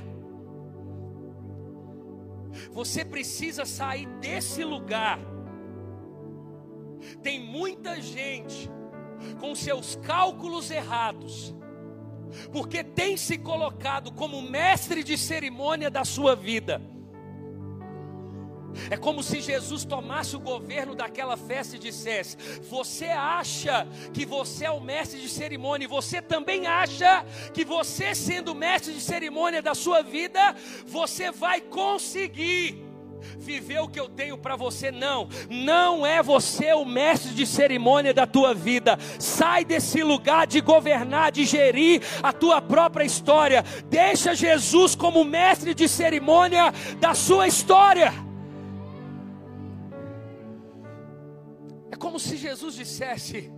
você 2.71 3.05
precisa 3.05 3.65
sair 3.65 4.05
desse 4.19 4.63
lugar. 4.63 5.19
Tem 7.23 7.39
muita 7.39 8.01
gente 8.01 8.69
com 9.39 9.55
seus 9.55 9.95
cálculos 9.95 10.69
errados, 10.69 11.55
porque 12.51 12.83
tem 12.83 13.15
se 13.15 13.38
colocado 13.38 14.11
como 14.11 14.41
mestre 14.41 15.03
de 15.03 15.17
cerimônia 15.17 15.89
da 15.89 16.03
sua 16.03 16.35
vida. 16.35 16.81
É 18.89 18.97
como 18.97 19.23
se 19.23 19.41
Jesus 19.41 19.85
tomasse 19.85 20.35
o 20.35 20.39
governo 20.39 20.95
daquela 20.95 21.38
festa 21.38 21.75
e 21.75 21.79
dissesse: 21.79 22.38
Você 22.69 23.05
acha 23.05 23.88
que 24.13 24.25
você 24.25 24.65
é 24.65 24.71
o 24.71 24.81
mestre 24.81 25.19
de 25.19 25.29
cerimônia, 25.29 25.88
você 25.88 26.21
também 26.21 26.67
acha 26.67 27.25
que 27.53 27.65
você, 27.65 28.13
sendo 28.15 28.55
mestre 28.55 28.93
de 28.93 29.01
cerimônia 29.01 29.61
da 29.61 29.75
sua 29.75 30.01
vida, 30.01 30.55
você 30.85 31.31
vai 31.31 31.61
conseguir 31.61 32.89
viver 33.38 33.79
o 33.79 33.88
que 33.88 33.99
eu 33.99 34.07
tenho 34.07 34.38
para 34.38 34.55
você, 34.55 34.91
não, 34.91 35.27
não 35.49 36.05
é 36.05 36.21
você 36.21 36.73
o 36.73 36.85
mestre 36.85 37.33
de 37.33 37.45
cerimônia 37.45 38.13
da 38.13 38.25
tua 38.25 38.53
vida. 38.53 38.97
Sai 39.19 39.65
desse 39.65 40.03
lugar 40.03 40.47
de 40.47 40.61
governar, 40.61 41.31
de 41.31 41.45
gerir 41.45 42.01
a 42.23 42.31
tua 42.31 42.61
própria 42.61 43.03
história. 43.03 43.63
Deixa 43.89 44.35
Jesus 44.35 44.95
como 44.95 45.23
mestre 45.23 45.73
de 45.73 45.88
cerimônia 45.88 46.73
da 46.99 47.13
sua 47.13 47.47
história. 47.47 48.28
Como 52.10 52.20
se 52.20 52.36
Jesus 52.38 52.74
dissesse: 52.74 53.51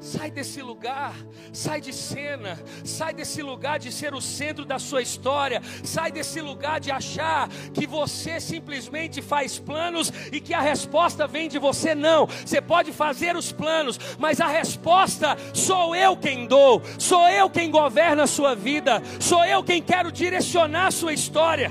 Sai 0.00 0.30
desse 0.30 0.62
lugar, 0.62 1.14
sai 1.52 1.78
de 1.78 1.92
cena, 1.92 2.58
sai 2.82 3.12
desse 3.12 3.42
lugar 3.42 3.78
de 3.78 3.92
ser 3.92 4.14
o 4.14 4.20
centro 4.22 4.64
da 4.64 4.78
sua 4.78 5.02
história, 5.02 5.60
sai 5.84 6.10
desse 6.10 6.40
lugar 6.40 6.80
de 6.80 6.90
achar 6.90 7.50
que 7.74 7.86
você 7.86 8.40
simplesmente 8.40 9.20
faz 9.20 9.58
planos 9.58 10.10
e 10.32 10.40
que 10.40 10.54
a 10.54 10.60
resposta 10.62 11.26
vem 11.26 11.50
de 11.50 11.58
você. 11.58 11.94
Não, 11.94 12.26
você 12.26 12.62
pode 12.62 12.94
fazer 12.94 13.36
os 13.36 13.52
planos, 13.52 14.00
mas 14.18 14.40
a 14.40 14.46
resposta 14.46 15.36
sou 15.52 15.94
eu 15.94 16.16
quem 16.16 16.46
dou, 16.46 16.80
sou 16.98 17.28
eu 17.28 17.50
quem 17.50 17.70
governa 17.70 18.22
a 18.22 18.26
sua 18.26 18.54
vida, 18.54 19.02
sou 19.20 19.44
eu 19.44 19.62
quem 19.62 19.82
quero 19.82 20.10
direcionar 20.10 20.86
a 20.86 20.90
sua 20.90 21.12
história. 21.12 21.70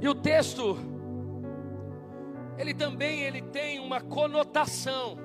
E 0.00 0.08
o 0.08 0.14
texto, 0.14 0.91
ele 2.58 2.74
também 2.74 3.22
ele 3.22 3.42
tem 3.42 3.78
uma 3.78 4.00
conotação 4.00 5.18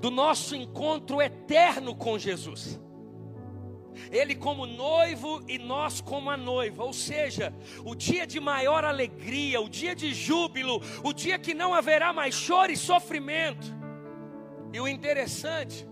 do 0.00 0.10
nosso 0.10 0.54
encontro 0.54 1.20
eterno 1.20 1.94
com 1.94 2.18
Jesus. 2.18 2.80
Ele 4.12 4.34
como 4.34 4.64
noivo 4.64 5.42
e 5.48 5.58
nós 5.58 6.00
como 6.00 6.30
a 6.30 6.36
noiva, 6.36 6.84
ou 6.84 6.92
seja, 6.92 7.52
o 7.84 7.94
dia 7.94 8.26
de 8.26 8.38
maior 8.38 8.84
alegria, 8.84 9.60
o 9.60 9.68
dia 9.68 9.94
de 9.94 10.14
júbilo, 10.14 10.80
o 11.02 11.12
dia 11.12 11.38
que 11.38 11.52
não 11.52 11.74
haverá 11.74 12.12
mais 12.12 12.34
choro 12.34 12.70
e 12.70 12.76
sofrimento. 12.76 13.66
E 14.72 14.80
o 14.80 14.86
interessante 14.86 15.86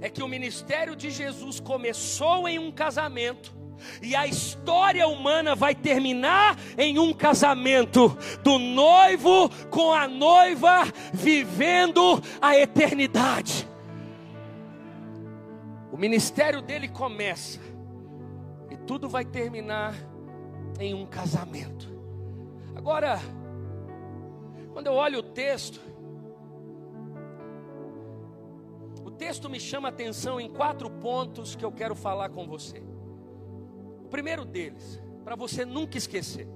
é 0.00 0.10
que 0.10 0.22
o 0.22 0.28
ministério 0.28 0.96
de 0.96 1.10
Jesus 1.10 1.60
começou 1.60 2.48
em 2.48 2.58
um 2.58 2.70
casamento, 2.72 3.54
e 4.02 4.14
a 4.16 4.26
história 4.26 5.06
humana 5.06 5.54
vai 5.54 5.74
terminar 5.74 6.56
em 6.76 6.98
um 6.98 7.12
casamento 7.12 8.16
do 8.42 8.58
noivo 8.58 9.48
com 9.70 9.92
a 9.92 10.06
noiva 10.06 10.84
vivendo 11.12 12.22
a 12.40 12.56
eternidade. 12.56 13.68
O 15.92 15.96
ministério 15.96 16.62
dele 16.62 16.88
começa 16.88 17.60
e 18.70 18.76
tudo 18.76 19.08
vai 19.08 19.24
terminar 19.24 19.94
em 20.78 20.94
um 20.94 21.04
casamento. 21.04 21.88
Agora, 22.74 23.20
quando 24.72 24.86
eu 24.86 24.94
olho 24.94 25.18
o 25.18 25.22
texto, 25.22 25.80
o 29.04 29.10
texto 29.10 29.50
me 29.50 29.58
chama 29.58 29.88
a 29.88 29.90
atenção 29.90 30.40
em 30.40 30.48
quatro 30.48 30.88
pontos 30.88 31.54
que 31.54 31.64
eu 31.64 31.72
quero 31.72 31.94
falar 31.94 32.30
com 32.30 32.46
você 32.46 32.82
primeiro 34.10 34.44
deles, 34.44 35.00
para 35.24 35.36
você 35.36 35.64
nunca 35.64 35.96
esquecer. 35.96 36.48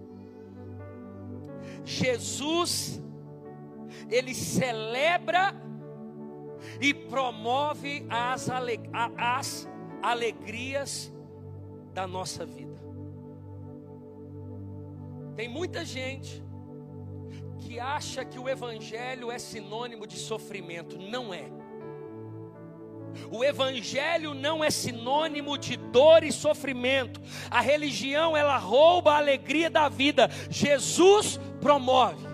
Jesus, 1.84 3.00
ele 4.10 4.34
celebra 4.34 5.54
e 6.80 6.92
promove 6.92 8.06
as, 8.08 8.48
aleg 8.48 8.80
as 8.92 9.68
alegrias 10.02 11.12
da 11.92 12.06
nossa 12.06 12.44
vida. 12.44 12.82
Tem 15.36 15.48
muita 15.48 15.84
gente 15.84 16.42
que 17.58 17.80
acha 17.80 18.24
que 18.24 18.38
o 18.38 18.48
Evangelho 18.48 19.30
é 19.30 19.38
sinônimo 19.38 20.06
de 20.06 20.16
sofrimento, 20.16 20.98
não 20.98 21.32
é. 21.32 21.50
O 23.30 23.44
evangelho 23.44 24.34
não 24.34 24.62
é 24.64 24.70
sinônimo 24.70 25.56
de 25.58 25.76
dor 25.76 26.24
e 26.24 26.32
sofrimento. 26.32 27.20
A 27.50 27.60
religião 27.60 28.36
ela 28.36 28.56
rouba 28.56 29.12
a 29.12 29.18
alegria 29.18 29.70
da 29.70 29.88
vida. 29.88 30.30
Jesus 30.50 31.38
promove. 31.60 32.33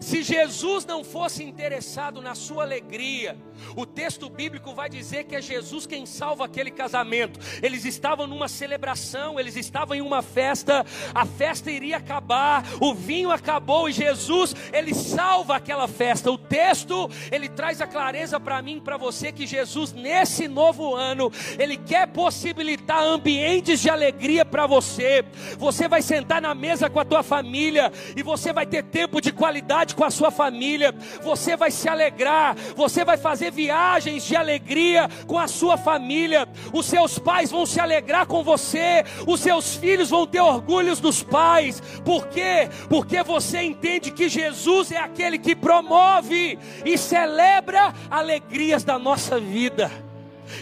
Se 0.00 0.22
Jesus 0.22 0.84
não 0.84 1.02
fosse 1.02 1.42
interessado 1.42 2.20
na 2.20 2.34
sua 2.34 2.62
alegria, 2.62 3.36
o 3.76 3.84
texto 3.84 4.28
bíblico 4.28 4.74
vai 4.74 4.88
dizer 4.88 5.24
que 5.24 5.36
é 5.36 5.42
Jesus 5.42 5.86
quem 5.86 6.06
salva 6.06 6.44
aquele 6.44 6.70
casamento. 6.70 7.40
Eles 7.62 7.84
estavam 7.84 8.26
numa 8.26 8.48
celebração, 8.48 9.38
eles 9.38 9.56
estavam 9.56 9.96
em 9.96 10.00
uma 10.00 10.22
festa, 10.22 10.84
a 11.14 11.24
festa 11.24 11.70
iria 11.70 11.96
acabar, 11.96 12.64
o 12.80 12.94
vinho 12.94 13.30
acabou 13.30 13.88
e 13.88 13.92
Jesus, 13.92 14.54
ele 14.72 14.94
salva 14.94 15.56
aquela 15.56 15.88
festa. 15.88 16.30
O 16.30 16.38
texto, 16.38 17.08
ele 17.30 17.48
traz 17.48 17.80
a 17.80 17.86
clareza 17.86 18.38
para 18.38 18.60
mim, 18.62 18.80
para 18.80 18.96
você 18.96 19.32
que 19.32 19.46
Jesus 19.46 19.92
nesse 19.92 20.48
novo 20.48 20.94
ano, 20.94 21.30
ele 21.58 21.76
quer 21.76 22.06
possibilitar 22.08 23.02
ambientes 23.02 23.80
de 23.80 23.90
alegria 23.90 24.44
para 24.44 24.66
você. 24.66 25.24
Você 25.58 25.88
vai 25.88 26.02
sentar 26.02 26.40
na 26.40 26.54
mesa 26.54 26.88
com 26.88 27.00
a 27.00 27.04
tua 27.04 27.22
família 27.22 27.92
e 28.16 28.22
você 28.22 28.52
vai 28.52 28.66
ter 28.66 28.84
tempo 28.84 29.20
de 29.20 29.32
qualidade 29.32 29.71
com 29.96 30.04
a 30.04 30.10
sua 30.10 30.30
família. 30.30 30.94
Você 31.22 31.56
vai 31.56 31.70
se 31.70 31.88
alegrar, 31.88 32.54
você 32.76 33.04
vai 33.04 33.16
fazer 33.16 33.50
viagens 33.50 34.24
de 34.24 34.36
alegria 34.36 35.08
com 35.26 35.38
a 35.38 35.48
sua 35.48 35.76
família. 35.76 36.46
Os 36.72 36.86
seus 36.86 37.18
pais 37.18 37.50
vão 37.50 37.64
se 37.64 37.80
alegrar 37.80 38.26
com 38.26 38.42
você, 38.44 39.04
os 39.26 39.40
seus 39.40 39.74
filhos 39.74 40.10
vão 40.10 40.26
ter 40.26 40.40
orgulhos 40.40 41.00
dos 41.00 41.22
pais. 41.22 41.82
Por 42.04 42.26
quê? 42.28 42.68
Porque 42.88 43.22
você 43.22 43.62
entende 43.62 44.10
que 44.10 44.28
Jesus 44.28 44.92
é 44.92 44.98
aquele 44.98 45.38
que 45.38 45.56
promove 45.56 46.58
e 46.84 46.98
celebra 46.98 47.94
alegrias 48.10 48.84
da 48.84 48.98
nossa 48.98 49.40
vida. 49.40 49.90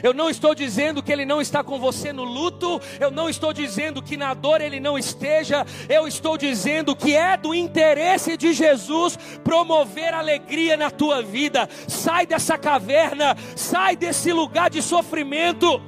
Eu 0.03 0.15
não 0.15 0.31
estou 0.31 0.55
dizendo 0.55 1.03
que 1.03 1.13
Ele 1.13 1.25
não 1.25 1.41
está 1.41 1.63
com 1.63 1.79
você 1.79 2.13
no 2.13 2.25
luto, 2.25 2.81
eu 2.99 3.11
não 3.11 3.29
estou 3.29 3.53
dizendo 3.53 4.03
que 4.03 4.17
na 4.17 4.35
dor 4.35 4.61
Ele 4.61 4.81
não 4.81 4.99
esteja, 4.99 5.67
eu 5.89 6.07
estou 6.07 6.37
dizendo 6.37 6.95
que 6.95 7.15
é 7.15 7.37
do 7.37 7.55
interesse 7.55 8.37
de 8.37 8.53
Jesus 8.53 9.17
promover 9.43 10.15
alegria 10.15 10.77
na 10.77 10.91
tua 10.91 11.23
vida. 11.23 11.69
Sai 11.89 12.27
dessa 12.27 12.57
caverna, 12.57 13.37
sai 13.57 13.97
desse 13.97 14.33
lugar 14.33 14.71
de 14.71 14.83
sofrimento. 14.83 15.81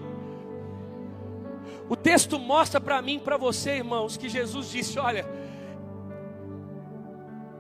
O 1.89 1.97
texto 1.97 2.39
mostra 2.39 2.81
para 2.81 3.03
mim, 3.03 3.19
para 3.19 3.37
você, 3.37 3.77
irmãos, 3.77 4.17
que 4.17 4.29
Jesus 4.29 4.71
disse: 4.71 4.99
Olha, 4.99 5.27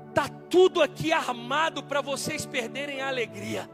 está 0.09 0.28
tudo 0.48 0.83
aqui 0.83 1.12
armado 1.12 1.83
para 1.83 2.00
vocês 2.00 2.46
perderem 2.46 3.00
a 3.00 3.09
alegria 3.09 3.68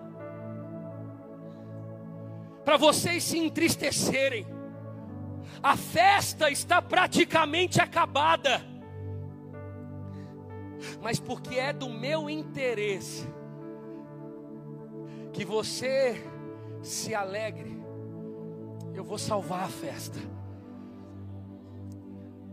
para 2.69 2.77
vocês 2.77 3.25
se 3.25 3.39
entristecerem. 3.39 4.47
A 5.63 5.75
festa 5.75 6.51
está 6.51 6.83
praticamente 6.83 7.81
acabada. 7.81 8.61
Mas 11.01 11.19
porque 11.19 11.55
é 11.55 11.73
do 11.73 11.89
meu 11.89 12.29
interesse 12.29 13.27
que 15.33 15.47
você 15.47 16.23
se 16.83 17.15
alegre, 17.15 17.75
eu 18.95 19.03
vou 19.03 19.17
salvar 19.17 19.63
a 19.63 19.69
festa. 19.69 20.19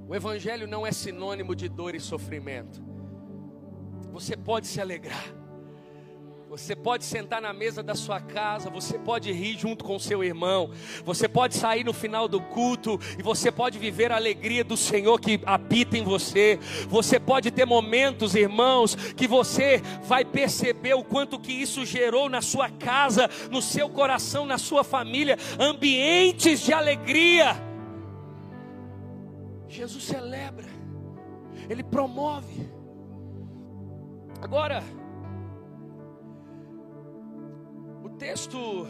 O 0.08 0.16
Evangelho 0.16 0.66
não 0.66 0.88
é 0.88 0.94
sinônimo 0.94 1.54
de 1.54 1.68
dor 1.68 1.94
e 1.94 2.00
sofrimento. 2.00 2.82
Você 4.14 4.38
pode 4.38 4.66
se 4.66 4.80
alegrar. 4.80 5.26
Você 6.58 6.74
pode 6.74 7.04
sentar 7.04 7.42
na 7.42 7.52
mesa 7.52 7.84
da 7.84 7.96
sua 7.96 8.22
casa, 8.22 8.70
você 8.70 8.98
pode 8.98 9.30
rir 9.30 9.60
junto 9.60 9.84
com 9.84 10.00
seu 10.00 10.24
irmão, 10.24 10.72
você 11.04 11.28
pode 11.28 11.54
sair 11.54 11.84
no 11.84 11.92
final 11.92 12.30
do 12.30 12.40
culto 12.40 12.98
e 13.20 13.22
você 13.22 13.52
pode 13.52 13.78
viver 13.78 14.10
a 14.10 14.16
alegria 14.16 14.64
do 14.64 14.78
Senhor 14.78 15.20
que 15.20 15.42
habita 15.46 15.98
em 15.98 16.04
você. 16.06 16.58
Você 16.88 17.20
pode 17.20 17.52
ter 17.52 17.66
momentos, 17.66 18.36
irmãos, 18.36 18.96
que 18.96 19.28
você 19.28 19.82
vai 20.04 20.24
perceber 20.24 20.94
o 20.94 21.04
quanto 21.04 21.38
que 21.38 21.52
isso 21.52 21.86
gerou 21.86 22.30
na 22.30 22.42
sua 22.42 22.70
casa, 22.70 23.30
no 23.52 23.62
seu 23.62 23.90
coração, 23.90 24.46
na 24.46 24.58
sua 24.58 24.86
família, 24.86 25.38
ambientes 25.60 26.62
de 26.62 26.72
alegria. 26.72 27.54
Jesus 29.68 30.06
celebra, 30.06 30.68
ele 31.70 31.84
promove. 31.84 32.66
Agora, 34.42 34.82
texto 38.16 38.88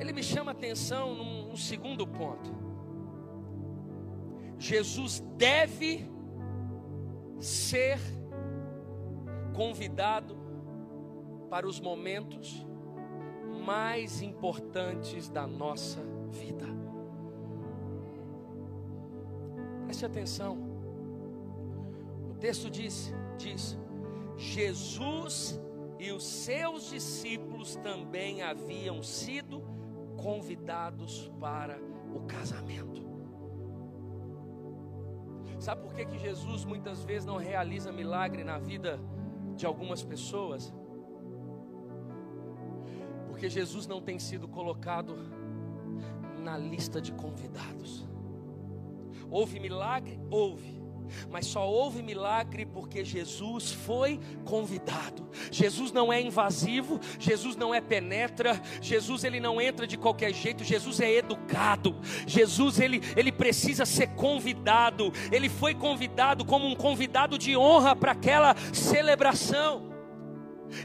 ele 0.00 0.12
me 0.12 0.22
chama 0.22 0.52
atenção 0.52 1.14
num, 1.14 1.48
num 1.48 1.56
segundo 1.56 2.06
ponto. 2.06 2.50
Jesus 4.58 5.20
deve 5.36 6.08
ser 7.40 7.98
convidado 9.54 10.36
para 11.50 11.66
os 11.66 11.80
momentos 11.80 12.64
mais 13.64 14.22
importantes 14.22 15.28
da 15.28 15.46
nossa 15.46 16.00
vida. 16.30 16.66
Preste 19.84 20.04
atenção. 20.04 20.58
O 22.30 22.34
texto 22.34 22.70
diz, 22.70 23.12
diz: 23.36 23.76
Jesus 24.36 25.60
e 25.98 26.12
os 26.12 26.24
seus 26.24 26.88
discípulos 26.88 27.76
também 27.76 28.42
haviam 28.42 29.02
sido 29.02 29.62
convidados 30.16 31.30
para 31.40 31.78
o 32.14 32.20
casamento. 32.20 33.08
Sabe 35.58 35.82
por 35.82 35.92
que, 35.92 36.04
que 36.04 36.18
Jesus 36.18 36.64
muitas 36.64 37.02
vezes 37.02 37.24
não 37.24 37.36
realiza 37.36 37.90
milagre 37.90 38.44
na 38.44 38.58
vida 38.58 39.00
de 39.56 39.66
algumas 39.66 40.04
pessoas? 40.04 40.72
Porque 43.26 43.48
Jesus 43.48 43.86
não 43.86 44.00
tem 44.00 44.18
sido 44.18 44.46
colocado 44.46 45.16
na 46.38 46.56
lista 46.56 47.00
de 47.00 47.12
convidados. 47.12 48.08
Houve 49.28 49.58
milagre? 49.58 50.20
Houve 50.30 50.77
mas 51.30 51.46
só 51.46 51.68
houve 51.68 52.02
milagre 52.02 52.66
porque 52.66 53.04
Jesus 53.04 53.72
foi 53.72 54.20
convidado. 54.44 55.28
Jesus 55.50 55.92
não 55.92 56.12
é 56.12 56.20
invasivo, 56.20 57.00
Jesus 57.18 57.56
não 57.56 57.74
é 57.74 57.80
penetra, 57.80 58.60
Jesus 58.80 59.24
ele 59.24 59.40
não 59.40 59.60
entra 59.60 59.86
de 59.86 59.96
qualquer 59.96 60.32
jeito, 60.32 60.64
Jesus 60.64 61.00
é 61.00 61.12
educado. 61.16 61.96
Jesus 62.26 62.78
ele 62.78 63.00
ele 63.16 63.32
precisa 63.32 63.84
ser 63.84 64.08
convidado. 64.08 65.12
Ele 65.30 65.48
foi 65.48 65.74
convidado 65.74 66.44
como 66.44 66.66
um 66.66 66.74
convidado 66.74 67.38
de 67.38 67.56
honra 67.56 67.94
para 67.94 68.12
aquela 68.12 68.54
celebração. 68.72 69.88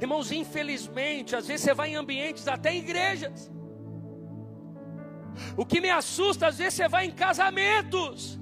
Irmãos, 0.01 0.31
infelizmente, 0.31 1.35
às 1.35 1.47
vezes 1.47 1.65
você 1.65 1.73
vai 1.73 1.91
em 1.91 1.95
ambientes 1.95 2.47
até 2.47 2.73
igrejas. 2.75 3.51
O 5.57 5.65
que 5.65 5.81
me 5.81 5.89
assusta, 5.89 6.47
às 6.47 6.57
vezes 6.57 6.75
você 6.75 6.87
vai 6.87 7.05
em 7.05 7.11
casamentos. 7.11 8.39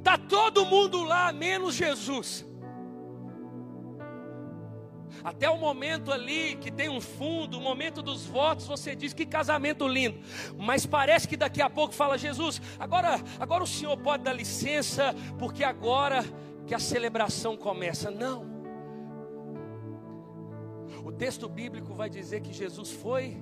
Está 0.00 0.16
todo 0.16 0.64
mundo 0.64 1.04
lá, 1.04 1.30
menos 1.30 1.74
Jesus. 1.74 2.46
Até 5.22 5.50
o 5.50 5.58
momento 5.58 6.10
ali 6.10 6.56
que 6.56 6.70
tem 6.70 6.88
um 6.88 7.02
fundo, 7.02 7.58
o 7.58 7.60
momento 7.60 8.00
dos 8.00 8.24
votos, 8.24 8.66
você 8.66 8.96
diz 8.96 9.12
que 9.12 9.26
casamento 9.26 9.86
lindo. 9.86 10.18
Mas 10.56 10.86
parece 10.86 11.28
que 11.28 11.36
daqui 11.36 11.60
a 11.60 11.68
pouco 11.68 11.94
fala 11.94 12.16
Jesus, 12.16 12.62
agora, 12.78 13.20
agora 13.38 13.62
o 13.62 13.66
senhor 13.66 13.94
pode 13.98 14.24
dar 14.24 14.32
licença, 14.32 15.14
porque 15.38 15.62
agora 15.62 16.24
que 16.66 16.74
a 16.74 16.78
celebração 16.78 17.54
começa. 17.54 18.10
Não. 18.10 18.48
O 21.04 21.12
texto 21.12 21.46
bíblico 21.46 21.92
vai 21.92 22.08
dizer 22.08 22.40
que 22.40 22.54
Jesus 22.54 22.90
foi 22.90 23.36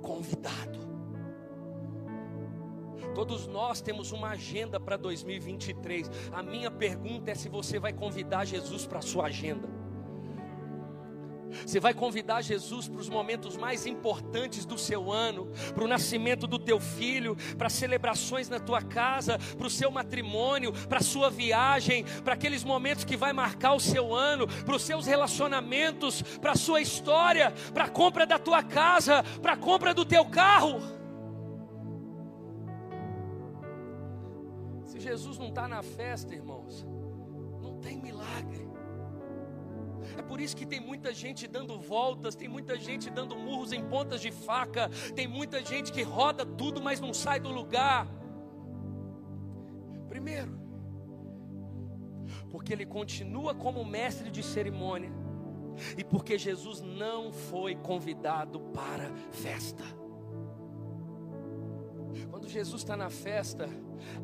convidado. 0.00 0.83
Todos 3.14 3.46
nós 3.46 3.80
temos 3.80 4.12
uma 4.12 4.30
agenda 4.30 4.78
para 4.78 4.96
2023. 4.96 6.10
A 6.32 6.42
minha 6.42 6.70
pergunta 6.70 7.30
é 7.30 7.34
se 7.34 7.48
você 7.48 7.78
vai 7.78 7.92
convidar 7.92 8.44
Jesus 8.44 8.86
para 8.86 8.98
a 8.98 9.02
sua 9.02 9.26
agenda. 9.26 9.84
Você 11.64 11.78
vai 11.78 11.94
convidar 11.94 12.42
Jesus 12.42 12.88
para 12.88 13.00
os 13.00 13.08
momentos 13.08 13.56
mais 13.56 13.86
importantes 13.86 14.64
do 14.64 14.76
seu 14.76 15.12
ano, 15.12 15.50
para 15.74 15.84
o 15.84 15.88
nascimento 15.88 16.46
do 16.46 16.58
teu 16.58 16.80
filho, 16.80 17.36
para 17.56 17.68
celebrações 17.68 18.48
na 18.48 18.58
tua 18.58 18.82
casa, 18.82 19.38
para 19.56 19.66
o 19.66 19.70
seu 19.70 19.90
matrimônio, 19.90 20.72
para 20.88 20.98
a 20.98 21.02
sua 21.02 21.30
viagem, 21.30 22.04
para 22.24 22.34
aqueles 22.34 22.64
momentos 22.64 23.04
que 23.04 23.16
vai 23.16 23.32
marcar 23.32 23.74
o 23.74 23.80
seu 23.80 24.14
ano, 24.14 24.46
para 24.46 24.74
os 24.74 24.82
seus 24.82 25.06
relacionamentos, 25.06 26.22
para 26.40 26.52
a 26.52 26.56
sua 26.56 26.80
história, 26.80 27.52
para 27.72 27.84
a 27.84 27.88
compra 27.88 28.26
da 28.26 28.38
tua 28.38 28.62
casa, 28.62 29.22
para 29.40 29.52
a 29.52 29.56
compra 29.56 29.94
do 29.94 30.04
teu 30.04 30.24
carro. 30.24 30.93
Jesus 35.04 35.38
não 35.38 35.48
está 35.48 35.68
na 35.68 35.82
festa, 35.82 36.34
irmãos, 36.34 36.86
não 37.62 37.78
tem 37.78 38.00
milagre. 38.00 38.66
É 40.16 40.22
por 40.22 40.40
isso 40.40 40.56
que 40.56 40.64
tem 40.64 40.80
muita 40.80 41.12
gente 41.12 41.46
dando 41.46 41.78
voltas, 41.78 42.34
tem 42.34 42.48
muita 42.48 42.78
gente 42.78 43.10
dando 43.10 43.36
murros 43.36 43.72
em 43.72 43.84
pontas 43.84 44.20
de 44.20 44.30
faca, 44.30 44.88
tem 45.14 45.28
muita 45.28 45.62
gente 45.62 45.92
que 45.92 46.02
roda 46.02 46.46
tudo, 46.46 46.80
mas 46.82 47.00
não 47.00 47.12
sai 47.12 47.38
do 47.38 47.50
lugar. 47.50 48.06
Primeiro, 50.08 50.58
porque 52.50 52.72
ele 52.72 52.86
continua 52.86 53.54
como 53.54 53.84
mestre 53.84 54.30
de 54.30 54.42
cerimônia, 54.42 55.12
e 55.98 56.04
porque 56.04 56.38
Jesus 56.38 56.80
não 56.80 57.30
foi 57.30 57.74
convidado 57.74 58.60
para 58.60 59.12
festa. 59.32 59.84
Quando 62.30 62.48
Jesus 62.48 62.82
está 62.82 62.96
na 62.96 63.10
festa, 63.10 63.68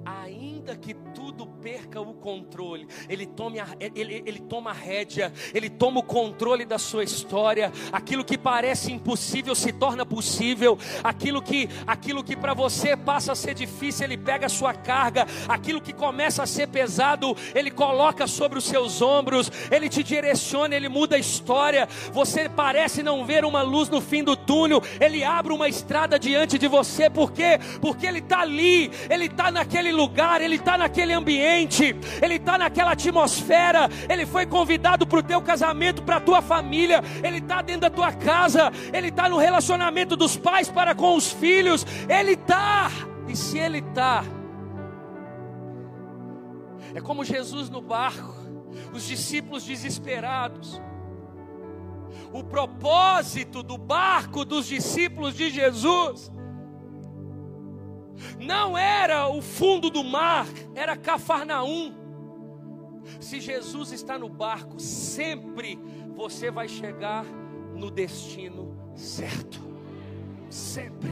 ainda 0.05 0.77
que 0.77 0.95
tudo 1.31 1.47
perca 1.47 2.01
o 2.01 2.13
controle, 2.13 2.89
ele, 3.09 3.25
tome 3.25 3.61
a, 3.61 3.67
ele, 3.79 4.23
ele 4.27 4.41
toma 4.41 4.71
a 4.71 4.73
rédea, 4.73 5.33
ele 5.55 5.71
toma 5.71 6.01
o 6.01 6.03
controle 6.03 6.65
da 6.65 6.77
sua 6.77 7.05
história. 7.05 7.73
Aquilo 7.93 8.25
que 8.25 8.37
parece 8.37 8.93
impossível 8.93 9.55
se 9.55 9.73
torna 9.73 10.05
possível. 10.05 10.77
Aquilo 11.05 11.41
que, 11.41 11.69
aquilo 11.87 12.25
que 12.25 12.35
para 12.35 12.53
você 12.53 12.97
passa 12.97 13.33
a 13.33 13.37
ser 13.37 13.55
difícil, 13.55 14.07
ele 14.07 14.17
pega 14.17 14.47
a 14.47 14.49
sua 14.49 14.75
carga. 14.75 15.25
Aquilo 15.49 15.81
que 15.81 15.93
começa 15.93 16.43
a 16.43 16.47
ser 16.47 16.67
pesado, 16.67 17.37
ele 17.55 17.71
coloca 17.71 18.27
sobre 18.27 18.59
os 18.59 18.65
seus 18.65 19.01
ombros. 19.01 19.53
Ele 19.71 19.89
te 19.89 20.03
direciona, 20.03 20.75
ele 20.75 20.89
muda 20.89 21.15
a 21.15 21.19
história. 21.19 21.89
Você 22.13 22.49
parece 22.49 23.05
não 23.05 23.25
ver 23.25 23.45
uma 23.45 23.63
luz 23.63 23.89
no 23.89 24.01
fim 24.01 24.25
do 24.25 24.35
túnel, 24.35 24.83
ele 25.01 25.23
abre 25.23 25.53
uma 25.53 25.69
estrada 25.69 26.19
diante 26.19 26.59
de 26.59 26.67
você. 26.67 27.09
Por 27.09 27.31
quê? 27.31 27.61
Porque 27.81 28.05
ele 28.05 28.19
está 28.19 28.41
ali, 28.41 28.91
ele 29.09 29.27
está 29.27 29.51
na 29.51 29.61
naquele 29.61 29.93
lugar, 29.93 30.41
ele 30.41 30.57
está 30.57 30.79
naquele 30.79 31.13
ambiente, 31.13 31.20
ele 32.23 32.35
está 32.35 32.57
naquela 32.57 32.93
atmosfera, 32.93 33.89
ele 34.09 34.25
foi 34.27 34.47
convidado 34.47 35.07
para 35.07 35.19
o 35.19 35.23
teu 35.23 35.41
casamento, 35.43 36.03
para 36.03 36.17
a 36.17 36.21
tua 36.21 36.41
família, 36.41 37.03
ele 37.23 37.39
está 37.39 37.63
dentro 37.63 37.83
da 37.83 37.91
tua 37.91 38.13
casa, 38.13 38.71
ele 38.93 39.09
está 39.09 39.29
no 39.29 39.37
relacionamento 39.37 40.17
dos 40.17 40.37
pais 40.37 40.69
para 40.69 40.95
com 40.95 41.17
os 41.17 41.31
filhos, 41.31 41.87
ele 42.09 42.33
está, 42.33 42.91
e 43.29 43.37
se 43.37 43.59
ele 43.59 43.79
está, 43.79 44.25
é 46.95 47.01
como 47.01 47.25
Jesus 47.25 47.71
no 47.71 47.81
barco, 47.81 48.35
os 48.93 49.05
discípulos 49.05 49.65
desesperados. 49.65 50.81
O 52.33 52.43
propósito 52.43 53.63
do 53.63 53.77
barco 53.77 54.45
dos 54.45 54.67
discípulos 54.67 55.35
de 55.35 55.51
Jesus 55.51 56.31
não 58.39 58.77
era 58.77 59.29
o 59.29 59.41
fundo 59.41 59.91
do 59.91 60.03
mar, 60.03 60.47
era 60.75 60.97
Cafarnaum. 60.97 61.95
Se 63.21 63.41
Jesus 63.41 63.93
está 63.93 64.19
no 64.19 64.29
barco, 64.29 64.81
sempre 64.81 65.79
você 66.15 66.51
vai 66.51 66.69
chegar 66.69 67.25
no 67.75 67.91
destino 67.91 68.77
certo. 68.95 69.61
Sempre. 70.49 71.11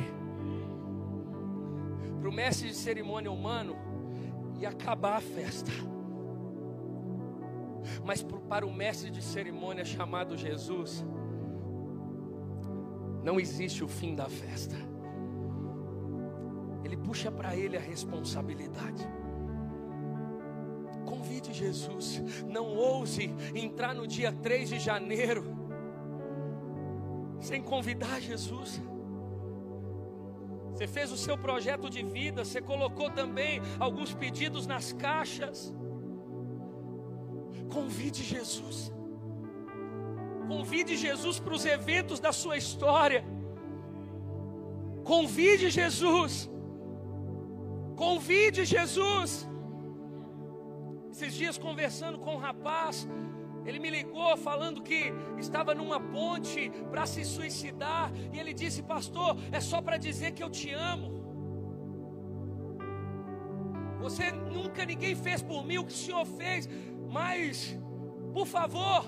Para 2.21 2.29
o 2.29 2.33
mestre 2.33 2.68
de 2.68 2.75
cerimônia 2.75 3.31
humano, 3.31 3.77
ia 4.59 4.68
acabar 4.68 5.16
a 5.16 5.21
festa. 5.21 5.71
Mas 8.05 8.23
para 8.23 8.66
o 8.66 8.73
mestre 8.73 9.11
de 9.11 9.23
cerimônia 9.23 9.85
chamado 9.85 10.37
Jesus, 10.37 11.05
não 13.23 13.38
existe 13.38 13.83
o 13.83 13.88
fim 13.88 14.14
da 14.14 14.29
festa 14.29 14.88
ele 16.85 16.97
puxa 16.97 17.31
para 17.31 17.57
ele 17.57 17.77
a 17.77 17.81
responsabilidade. 17.81 19.07
Convide 21.05 21.53
Jesus, 21.53 22.23
não 22.47 22.67
ouse 22.67 23.35
entrar 23.55 23.95
no 23.95 24.07
dia 24.07 24.33
3 24.33 24.69
de 24.69 24.79
janeiro 24.79 25.59
sem 27.41 27.62
convidar 27.62 28.21
Jesus. 28.21 28.81
Você 30.73 30.87
fez 30.87 31.11
o 31.11 31.17
seu 31.17 31.37
projeto 31.37 31.91
de 31.91 32.03
vida, 32.03 32.45
você 32.45 32.61
colocou 32.61 33.11
também 33.11 33.61
alguns 33.81 34.14
pedidos 34.14 34.67
nas 34.67 34.93
caixas. 34.93 35.75
Convide 37.73 38.23
Jesus. 38.23 38.93
Convide 40.47 40.97
Jesus 40.97 41.38
para 41.41 41.55
os 41.55 41.64
eventos 41.67 42.21
da 42.21 42.33
sua 42.33 42.57
história. 42.57 43.25
Convide 45.05 45.71
Jesus. 45.71 46.51
Convide 47.99 48.65
Jesus. 48.65 49.31
Esses 51.11 51.35
dias 51.35 51.59
conversando 51.59 52.19
com 52.25 52.35
um 52.37 52.43
rapaz, 52.49 53.09
Ele 53.67 53.81
me 53.85 53.91
ligou 53.91 54.37
falando 54.37 54.85
que 54.89 55.13
estava 55.37 55.75
numa 55.75 55.99
ponte 56.01 56.71
para 56.91 57.05
se 57.07 57.25
suicidar. 57.25 58.13
E 58.33 58.39
ele 58.39 58.55
disse: 58.55 58.83
Pastor, 58.95 59.37
é 59.51 59.61
só 59.61 59.83
para 59.83 59.97
dizer 59.97 60.31
que 60.33 60.45
eu 60.45 60.51
te 60.59 60.71
amo. 60.93 61.09
Você 64.05 64.31
nunca 64.31 64.87
ninguém 64.87 65.17
fez 65.17 65.43
por 65.43 65.67
mim 65.67 65.79
o 65.79 65.85
que 65.85 65.93
o 65.93 66.03
Senhor 66.05 66.25
fez, 66.25 66.69
mas, 67.11 67.77
por 68.33 68.47
favor, 68.47 69.05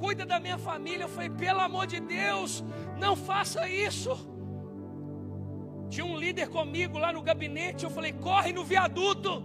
cuida 0.00 0.26
da 0.26 0.40
minha 0.40 0.58
família. 0.58 1.04
Eu 1.04 1.08
falei: 1.16 1.30
pelo 1.30 1.60
amor 1.60 1.86
de 1.86 2.00
Deus, 2.00 2.64
não 2.98 3.14
faça 3.14 3.68
isso. 3.68 4.31
Tinha 5.92 6.06
um 6.06 6.16
líder 6.16 6.48
comigo 6.48 6.96
lá 6.96 7.12
no 7.12 7.20
gabinete. 7.20 7.84
Eu 7.84 7.90
falei: 7.90 8.14
corre 8.14 8.50
no 8.50 8.64
viaduto. 8.64 9.44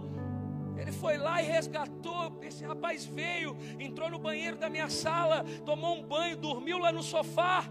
Ele 0.78 0.90
foi 0.90 1.18
lá 1.18 1.42
e 1.42 1.44
resgatou. 1.44 2.38
Esse 2.40 2.64
rapaz 2.64 3.04
veio, 3.04 3.54
entrou 3.78 4.08
no 4.08 4.18
banheiro 4.18 4.56
da 4.56 4.70
minha 4.70 4.88
sala, 4.88 5.44
tomou 5.66 5.94
um 5.98 6.02
banho, 6.02 6.38
dormiu 6.38 6.78
lá 6.78 6.90
no 6.90 7.02
sofá. 7.02 7.68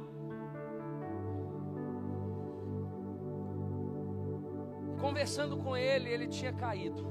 Conversando 5.02 5.58
com 5.58 5.76
ele, 5.76 6.10
ele 6.10 6.28
tinha 6.28 6.54
caído. 6.54 7.08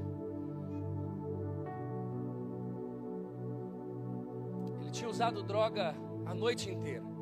Ele 4.79 4.91
tinha 4.91 5.09
usado 5.09 5.43
droga 5.43 5.93
a 6.25 6.33
noite 6.33 6.71
inteira. 6.71 7.16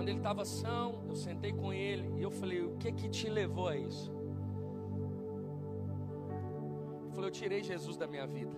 Quando 0.00 0.08
ele 0.08 0.16
estava 0.16 0.46
são, 0.46 1.02
eu 1.06 1.14
sentei 1.14 1.52
com 1.52 1.74
ele 1.74 2.18
e 2.18 2.22
eu 2.22 2.30
falei: 2.30 2.64
O 2.64 2.74
que 2.78 2.90
que 2.90 3.06
te 3.06 3.28
levou 3.28 3.68
a 3.68 3.76
isso? 3.76 4.10
falou: 7.10 7.26
Eu 7.26 7.30
tirei 7.30 7.62
Jesus 7.62 7.98
da 7.98 8.06
minha 8.06 8.26
vida. 8.26 8.56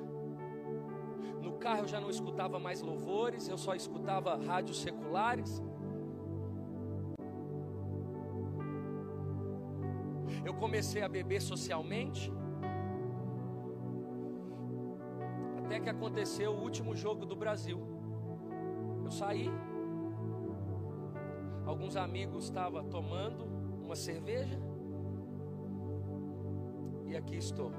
No 1.40 1.54
carro 1.54 1.80
eu 1.80 1.88
já 1.88 2.00
não 2.00 2.10
escutava 2.10 2.60
mais 2.60 2.80
louvores, 2.80 3.48
eu 3.48 3.58
só 3.58 3.74
escutava 3.74 4.36
rádios 4.36 4.80
seculares. 4.80 5.60
Eu 10.44 10.54
comecei 10.54 11.02
a 11.02 11.08
beber 11.08 11.42
socialmente. 11.42 12.32
Até 15.58 15.80
que 15.80 15.90
aconteceu 15.90 16.52
o 16.52 16.62
último 16.62 16.94
jogo 16.94 17.26
do 17.26 17.34
Brasil. 17.34 17.80
Eu 19.04 19.10
saí. 19.10 19.50
Alguns 21.72 21.96
amigos 21.96 22.44
estavam 22.44 22.84
tomando 22.84 23.46
uma 23.82 23.96
cerveja. 23.96 24.60
E 27.06 27.16
aqui 27.16 27.36
estou. 27.36 27.72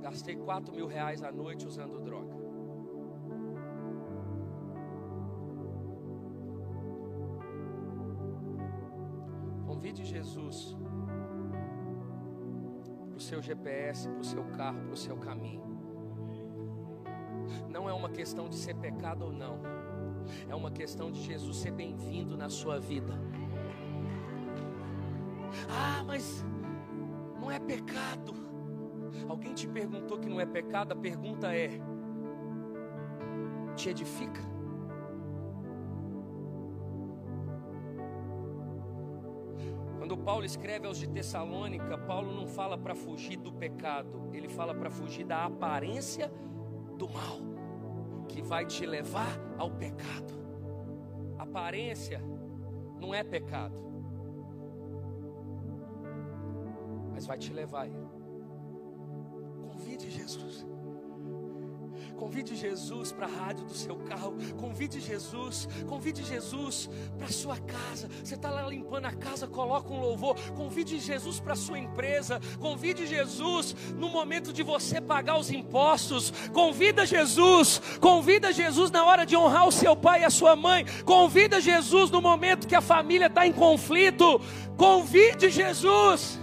Gastei 0.00 0.34
4 0.34 0.74
mil 0.74 0.86
reais 0.86 1.22
à 1.22 1.30
noite 1.30 1.66
usando 1.66 2.00
droga. 2.00 2.34
Convide 9.66 10.06
Jesus 10.06 10.74
para 13.10 13.18
o 13.18 13.20
seu 13.20 13.42
GPS, 13.42 14.08
para 14.08 14.20
o 14.20 14.24
seu 14.24 14.44
carro, 14.44 14.80
para 14.84 14.94
o 14.94 14.96
seu 14.96 15.18
caminho. 15.18 15.66
Não 17.68 17.86
é 17.86 17.92
uma 17.92 18.08
questão 18.08 18.48
de 18.48 18.56
ser 18.56 18.74
pecado 18.74 19.26
ou 19.26 19.32
não, 19.32 19.60
é 20.48 20.54
uma 20.54 20.70
questão 20.70 21.10
de 21.10 21.22
Jesus 21.22 21.56
ser 21.56 21.72
bem-vindo 21.72 22.36
na 22.36 22.48
sua 22.48 22.78
vida. 22.78 23.18
Ah, 25.68 26.04
mas 26.06 26.44
não 27.40 27.50
é 27.50 27.58
pecado. 27.58 28.34
Alguém 29.28 29.54
te 29.54 29.66
perguntou 29.66 30.18
que 30.18 30.28
não 30.28 30.40
é 30.40 30.46
pecado? 30.46 30.92
A 30.92 30.96
pergunta 30.96 31.54
é: 31.54 31.70
te 33.74 33.90
edifica? 33.90 34.40
Quando 39.98 40.16
Paulo 40.16 40.44
escreve 40.44 40.86
aos 40.86 40.98
de 40.98 41.08
Tessalônica, 41.08 41.98
Paulo 41.98 42.32
não 42.32 42.46
fala 42.46 42.78
para 42.78 42.94
fugir 42.94 43.36
do 43.36 43.52
pecado, 43.52 44.28
ele 44.32 44.48
fala 44.48 44.72
para 44.72 44.88
fugir 44.88 45.24
da 45.24 45.44
aparência 45.44 46.30
do 46.96 47.08
mal, 47.08 47.40
que 48.36 48.42
vai 48.42 48.66
te 48.66 48.84
levar 48.84 49.40
ao 49.56 49.70
pecado. 49.70 50.34
Aparência 51.38 52.22
não 53.00 53.14
é 53.14 53.24
pecado, 53.24 53.74
mas 57.12 57.26
vai 57.26 57.38
te 57.38 57.50
levar 57.50 57.84
a 57.84 57.86
ele. 57.86 58.10
Convide 59.62 60.10
Jesus. 60.10 60.66
Convide 62.16 62.56
Jesus 62.56 63.12
para 63.12 63.26
a 63.26 63.30
rádio 63.30 63.64
do 63.66 63.74
seu 63.74 63.96
carro. 63.96 64.34
Convide 64.58 65.00
Jesus. 65.00 65.68
Convide 65.86 66.24
Jesus 66.24 66.88
para 67.16 67.26
a 67.26 67.30
sua 67.30 67.58
casa. 67.58 68.08
Você 68.24 68.34
está 68.34 68.50
lá 68.50 68.66
limpando 68.66 69.04
a 69.04 69.12
casa, 69.12 69.46
coloca 69.46 69.92
um 69.92 70.00
louvor. 70.00 70.34
Convide 70.56 70.98
Jesus 70.98 71.38
para 71.38 71.52
a 71.52 71.56
sua 71.56 71.78
empresa. 71.78 72.40
Convide 72.58 73.06
Jesus 73.06 73.76
no 73.96 74.08
momento 74.08 74.52
de 74.52 74.62
você 74.62 75.00
pagar 75.00 75.38
os 75.38 75.50
impostos. 75.50 76.32
Convida 76.52 77.04
Jesus. 77.04 77.80
Convida 78.00 78.52
Jesus 78.52 78.90
na 78.90 79.04
hora 79.04 79.26
de 79.26 79.36
honrar 79.36 79.68
o 79.68 79.72
seu 79.72 79.94
pai 79.94 80.22
e 80.22 80.24
a 80.24 80.30
sua 80.30 80.56
mãe. 80.56 80.86
Convida 81.04 81.60
Jesus 81.60 82.10
no 82.10 82.22
momento 82.22 82.66
que 82.66 82.74
a 82.74 82.80
família 82.80 83.26
está 83.26 83.46
em 83.46 83.52
conflito. 83.52 84.40
Convide 84.76 85.50
Jesus. 85.50 86.40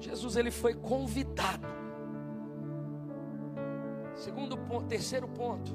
Jesus 0.00 0.36
ele 0.36 0.50
foi 0.50 0.74
convidado. 0.74 1.77
Segundo 4.18 4.58
ponto, 4.58 4.86
terceiro 4.86 5.28
ponto. 5.28 5.72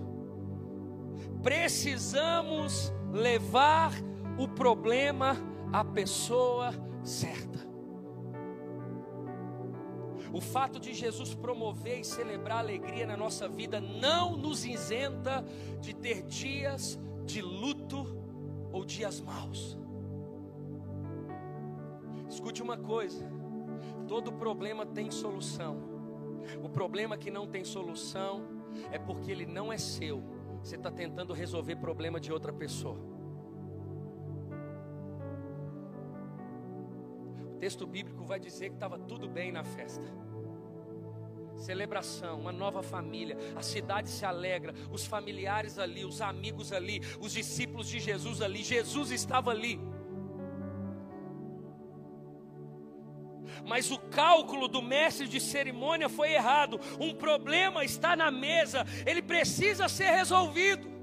Precisamos 1.42 2.94
levar 3.12 3.94
o 4.38 4.48
problema 4.50 5.38
à 5.72 5.84
pessoa 5.84 6.72
certa. 7.04 7.60
O 10.34 10.42
fato 10.42 10.78
de 10.78 10.94
Jesus 10.94 11.34
promover 11.34 12.02
e 12.02 12.04
celebrar 12.04 12.58
alegria 12.58 13.06
na 13.08 13.16
nossa 13.16 13.48
vida 13.48 13.80
não 13.80 14.36
nos 14.36 14.66
isenta 14.66 15.46
de 15.80 15.94
ter 15.94 16.24
dias 16.24 17.00
de 17.26 17.42
luto 17.42 18.06
ou 18.74 18.84
dias 18.84 19.22
maus. 19.22 19.78
Escute 22.28 22.62
uma 22.62 22.78
coisa: 22.78 23.32
Todo 24.06 24.34
problema 24.34 24.86
tem 24.86 25.10
solução. 25.12 25.93
O 26.64 26.70
problema 26.70 27.18
que 27.18 27.32
não 27.32 27.48
tem 27.48 27.64
solução 27.64 28.46
é 28.92 29.00
porque 29.00 29.32
ele 29.32 29.46
não 29.46 29.72
é 29.72 29.78
seu. 29.78 30.24
Você 30.64 30.76
está 30.76 30.90
tentando 30.90 31.34
resolver 31.34 31.76
problema 31.76 32.20
de 32.20 32.32
outra 32.32 32.54
pessoa. 32.54 32.98
O 37.52 37.58
texto 37.60 37.86
bíblico 37.86 38.24
vai 38.24 38.40
dizer 38.40 38.70
que 38.70 38.76
estava 38.76 38.98
tudo 38.98 39.28
bem 39.28 39.52
na 39.52 39.64
festa. 39.64 40.04
Celebração, 41.56 42.40
uma 42.40 42.52
nova 42.52 42.82
família, 42.82 43.38
a 43.56 43.62
cidade 43.62 44.10
se 44.10 44.26
alegra, 44.26 44.74
os 44.92 45.06
familiares 45.06 45.78
ali, 45.78 46.04
os 46.04 46.20
amigos 46.22 46.74
ali, 46.74 47.00
os 47.22 47.32
discípulos 47.32 47.88
de 47.88 48.00
Jesus 48.00 48.42
ali, 48.42 48.64
Jesus 48.64 49.12
estava 49.12 49.52
ali. 49.52 49.80
Mas 53.66 53.92
o 53.92 53.98
cálculo 53.98 54.68
do 54.68 54.82
mestre 54.82 55.28
de 55.28 55.40
cerimônia 55.40 56.10
foi 56.10 56.34
errado. 56.34 56.80
Um 57.00 57.14
problema 57.14 57.84
está 57.84 58.16
na 58.16 58.30
mesa, 58.30 58.86
ele 59.06 59.22
precisa 59.22 59.88
ser 59.88 60.12
resolvido. 60.12 60.94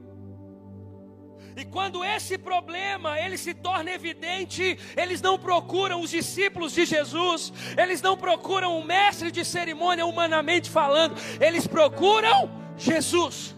E 1.57 1.65
quando 1.65 2.05
esse 2.05 2.39
problema 2.39 3.19
ele 3.19 3.37
se 3.37 3.53
torna 3.53 3.91
evidente, 3.91 4.79
eles 4.97 5.21
não 5.21 5.39
procuram 5.39 6.01
os 6.01 6.11
discípulos 6.11 6.73
de 6.73 6.87
Jesus, 6.87 7.53
eles 7.77 8.01
não 8.01 8.17
procuram 8.17 8.79
o 8.79 8.85
mestre 8.85 9.31
de 9.31 9.45
cerimônia 9.45 10.07
humanamente 10.07 10.71
falando, 10.71 11.17
eles 11.41 11.67
procuram 11.67 12.51
Jesus. 12.77 13.57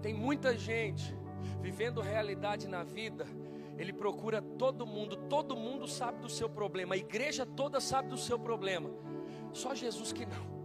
Tem 0.00 0.14
muita 0.14 0.56
gente 0.56 1.14
vivendo 1.60 2.00
realidade 2.00 2.68
na 2.68 2.84
vida 2.84 3.26
ele 3.78 3.92
procura 3.92 4.40
todo 4.40 4.86
mundo, 4.86 5.16
todo 5.28 5.56
mundo 5.56 5.86
sabe 5.86 6.20
do 6.20 6.28
seu 6.28 6.48
problema, 6.48 6.94
a 6.94 6.98
igreja 6.98 7.44
toda 7.44 7.80
sabe 7.80 8.08
do 8.08 8.16
seu 8.16 8.38
problema, 8.38 8.90
só 9.52 9.74
Jesus 9.74 10.12
que 10.12 10.24
não. 10.24 10.56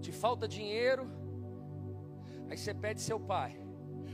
Te 0.00 0.12
falta 0.12 0.46
dinheiro, 0.46 1.10
aí 2.48 2.56
você 2.56 2.72
pede 2.72 3.00
seu 3.00 3.18
pai, 3.18 3.58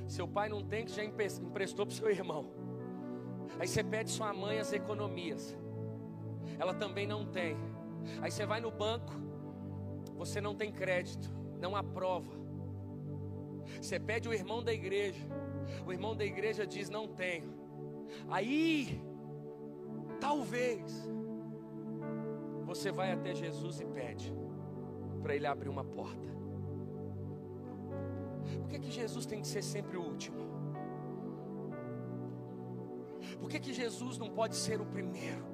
seu 0.08 0.26
pai 0.26 0.48
não 0.48 0.62
tem 0.62 0.84
que 0.84 0.92
já 0.92 1.04
emprestou 1.04 1.84
para 1.84 1.92
o 1.92 1.96
seu 1.96 2.10
irmão, 2.10 2.46
aí 3.58 3.68
você 3.68 3.84
pede 3.84 4.10
sua 4.10 4.32
mãe 4.32 4.58
as 4.58 4.72
economias, 4.72 5.56
ela 6.58 6.72
também 6.72 7.06
não 7.06 7.26
tem, 7.26 7.56
aí 8.22 8.30
você 8.30 8.46
vai 8.46 8.60
no 8.60 8.70
banco, 8.70 9.12
você 10.16 10.40
não 10.40 10.54
tem 10.54 10.72
crédito, 10.72 11.28
não 11.58 11.76
aprova, 11.76 12.30
você 13.80 14.00
pede 14.00 14.28
o 14.28 14.32
irmão 14.32 14.62
da 14.62 14.72
igreja, 14.72 15.20
O 15.86 15.92
irmão 15.92 16.16
da 16.16 16.24
igreja 16.24 16.66
diz: 16.66 16.88
Não 16.90 17.08
tenho. 17.08 17.52
Aí, 18.28 19.00
talvez, 20.20 21.08
você 22.64 22.90
vai 22.90 23.12
até 23.12 23.34
Jesus 23.34 23.80
e 23.80 23.86
pede 23.86 24.32
para 25.22 25.34
Ele 25.34 25.46
abrir 25.46 25.68
uma 25.68 25.84
porta. 25.84 26.28
Por 28.60 28.68
que, 28.68 28.78
que 28.78 28.90
Jesus 28.90 29.26
tem 29.26 29.40
que 29.40 29.48
ser 29.48 29.62
sempre 29.62 29.96
o 29.96 30.02
último? 30.02 30.50
Por 33.38 33.48
que, 33.48 33.60
que 33.60 33.72
Jesus 33.72 34.18
não 34.18 34.30
pode 34.30 34.56
ser 34.56 34.80
o 34.80 34.86
primeiro? 34.86 35.49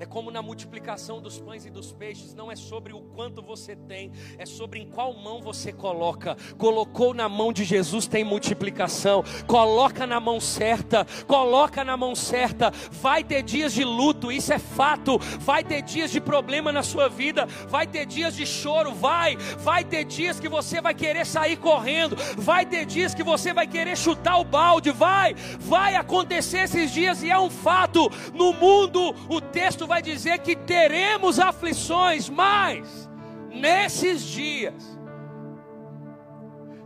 É 0.00 0.06
como 0.06 0.30
na 0.30 0.42
multiplicação 0.42 1.20
dos 1.20 1.38
pães 1.38 1.66
e 1.66 1.70
dos 1.70 1.92
peixes, 1.92 2.34
não 2.34 2.50
é 2.50 2.56
sobre 2.56 2.92
o 2.92 3.00
quanto 3.00 3.42
você 3.42 3.76
tem, 3.76 4.12
é 4.38 4.46
sobre 4.46 4.80
em 4.80 4.88
qual 4.88 5.12
mão 5.14 5.40
você 5.40 5.72
coloca. 5.72 6.36
Colocou 6.56 7.14
na 7.14 7.28
mão 7.28 7.52
de 7.52 7.64
Jesus 7.64 8.06
tem 8.06 8.24
multiplicação. 8.24 9.24
Coloca 9.46 10.06
na 10.06 10.20
mão 10.20 10.40
certa, 10.40 11.06
coloca 11.26 11.84
na 11.84 11.96
mão 11.96 12.14
certa. 12.14 12.70
Vai 12.90 13.24
ter 13.24 13.42
dias 13.42 13.72
de 13.72 13.84
luto, 13.84 14.30
isso 14.30 14.52
é 14.52 14.58
fato. 14.58 15.18
Vai 15.40 15.64
ter 15.64 15.82
dias 15.82 16.10
de 16.10 16.20
problema 16.20 16.72
na 16.72 16.82
sua 16.82 17.08
vida, 17.08 17.46
vai 17.68 17.86
ter 17.86 18.06
dias 18.06 18.36
de 18.36 18.46
choro, 18.46 18.92
vai. 18.92 19.36
Vai 19.58 19.84
ter 19.84 20.04
dias 20.04 20.38
que 20.38 20.48
você 20.48 20.80
vai 20.80 20.94
querer 20.94 21.26
sair 21.26 21.56
correndo, 21.56 22.16
vai 22.36 22.64
ter 22.64 22.84
dias 22.84 23.14
que 23.14 23.22
você 23.22 23.52
vai 23.52 23.66
querer 23.66 23.96
chutar 23.96 24.38
o 24.38 24.44
balde, 24.44 24.90
vai. 24.90 25.34
Vai 25.58 25.96
acontecer 25.96 26.60
esses 26.60 26.92
dias 26.92 27.22
e 27.22 27.30
é 27.30 27.38
um 27.38 27.50
fato. 27.50 28.10
No 28.32 28.52
mundo, 28.52 29.14
o 29.28 29.40
texto 29.40 29.73
texto 29.74 29.88
vai 29.88 30.00
dizer 30.00 30.38
que 30.38 30.54
teremos 30.54 31.40
aflições, 31.40 32.28
mas 32.28 33.10
nesses 33.50 34.22
dias, 34.22 34.96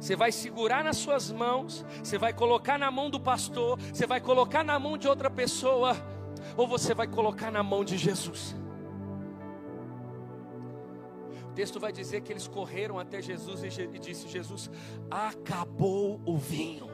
você 0.01 0.17
vai 0.17 0.33
segurar 0.33 0.83
nas 0.83 0.97
suas 0.97 1.31
mãos, 1.31 1.85
você 2.03 2.17
vai 2.17 2.33
colocar 2.33 2.79
na 2.79 2.91
mão 2.91 3.11
do 3.11 3.21
pastor, 3.21 3.79
você 3.79 4.07
vai 4.07 4.23
colocar 4.23 4.65
na 4.65 4.79
mão 4.79 4.97
de 4.97 5.07
outra 5.07 5.29
pessoa, 5.29 5.95
ou 6.57 6.67
você 6.67 6.95
vai 6.95 7.07
colocar 7.07 7.51
na 7.51 7.63
mão 7.63 7.85
de 7.85 7.99
Jesus. 7.99 8.57
O 11.51 11.53
texto 11.53 11.79
vai 11.79 11.93
dizer 11.93 12.23
que 12.23 12.33
eles 12.33 12.49
correram 12.49 12.99
até 12.99 13.21
Jesus 13.21 13.63
e 13.65 13.99
disse: 13.99 14.29
Jesus, 14.29 14.71
acabou 15.11 16.23
o 16.25 16.39
vinho. 16.39 16.88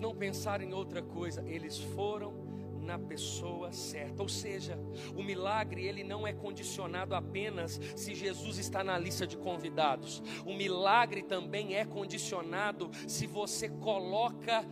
Não 0.00 0.14
pensaram 0.14 0.64
em 0.64 0.72
outra 0.72 1.02
coisa, 1.02 1.42
eles 1.46 1.78
foram 1.78 2.52
na 2.82 2.98
pessoa 2.98 3.72
certa. 3.72 4.22
Ou 4.22 4.28
seja, 4.28 4.78
o 5.16 5.22
milagre 5.22 5.86
ele 5.86 6.02
não 6.04 6.26
é 6.26 6.32
condicionado 6.32 7.14
apenas 7.14 7.80
se 7.96 8.14
Jesus 8.14 8.58
está 8.58 8.82
na 8.84 8.98
lista 8.98 9.26
de 9.26 9.36
convidados. 9.36 10.22
O 10.44 10.54
milagre 10.54 11.22
também 11.22 11.74
é 11.74 11.84
condicionado 11.84 12.90
se 13.06 13.26
você 13.26 13.68
coloca 13.68 14.64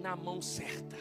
na 0.00 0.16
mão 0.16 0.40
certa. 0.40 0.96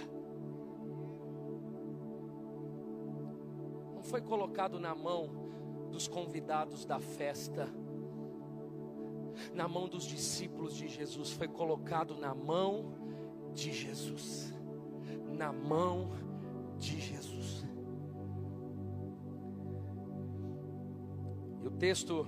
Não 3.95 4.03
foi 4.03 4.21
colocado 4.21 4.79
na 4.79 4.93
mão 4.93 5.89
dos 5.91 6.07
convidados 6.07 6.85
da 6.85 6.99
festa 6.99 7.67
na 9.53 9.67
mão 9.67 9.87
dos 9.87 10.05
discípulos 10.05 10.75
de 10.75 10.87
Jesus, 10.87 11.31
foi 11.31 11.47
colocado 11.47 12.15
na 12.15 12.33
mão 12.33 12.93
de 13.53 13.71
Jesus. 13.71 14.53
Na 15.27 15.51
mão 15.51 16.11
de 16.77 16.99
Jesus. 16.99 17.65
E 21.61 21.67
o 21.67 21.71
texto, 21.71 22.25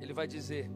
ele 0.00 0.12
vai 0.12 0.26
dizer: 0.26 0.70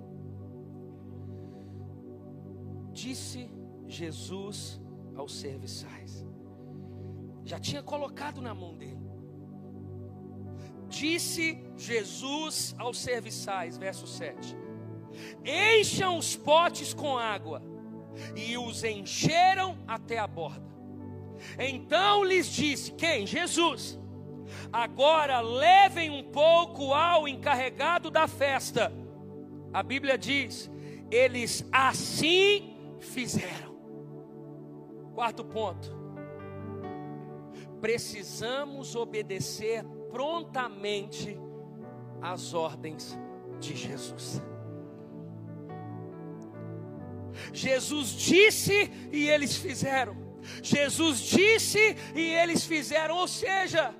Disse 2.92 3.51
Jesus 3.87 4.81
aos 5.14 5.35
serviçais, 5.35 6.27
já 7.45 7.59
tinha 7.59 7.83
colocado 7.83 8.40
na 8.40 8.55
mão 8.55 8.77
dele. 8.77 9.07
Disse 10.88 11.64
Jesus 11.77 12.75
aos 12.79 12.99
serviçais, 12.99 13.77
verso 13.77 14.07
7 14.07 14.65
encham 15.44 16.18
os 16.18 16.37
potes 16.37 16.92
com 16.92 17.16
água, 17.16 17.62
e 18.35 18.57
os 18.57 18.85
encheram 18.85 19.79
até 19.87 20.18
a 20.18 20.26
borda. 20.26 20.66
Então 21.59 22.24
lhes 22.24 22.46
disse: 22.46 22.92
Quem? 22.92 23.26
Jesus. 23.26 23.98
Agora 24.72 25.40
levem 25.40 26.11
um 26.11 26.22
pouco 26.22 26.94
ao 26.94 27.26
encarregado 27.26 28.11
da 28.11 28.29
festa. 28.29 28.92
A 29.72 29.83
Bíblia 29.83 30.16
diz: 30.16 30.70
eles 31.11 31.66
assim 31.70 32.96
fizeram. 33.00 33.76
Quarto 35.14 35.44
ponto. 35.44 35.94
Precisamos 37.81 38.96
obedecer 38.96 39.85
prontamente 40.11 41.38
às 42.20 42.55
ordens 42.55 43.18
de 43.61 43.76
Jesus. 43.76 44.42
Jesus 47.53 48.11
disse 48.11 48.90
e 49.12 49.29
eles 49.29 49.57
fizeram. 49.57 50.16
Jesus 50.62 51.20
disse 51.20 51.96
e 52.14 52.20
eles 52.20 52.64
fizeram, 52.64 53.16
ou 53.16 53.29
seja, 53.29 53.94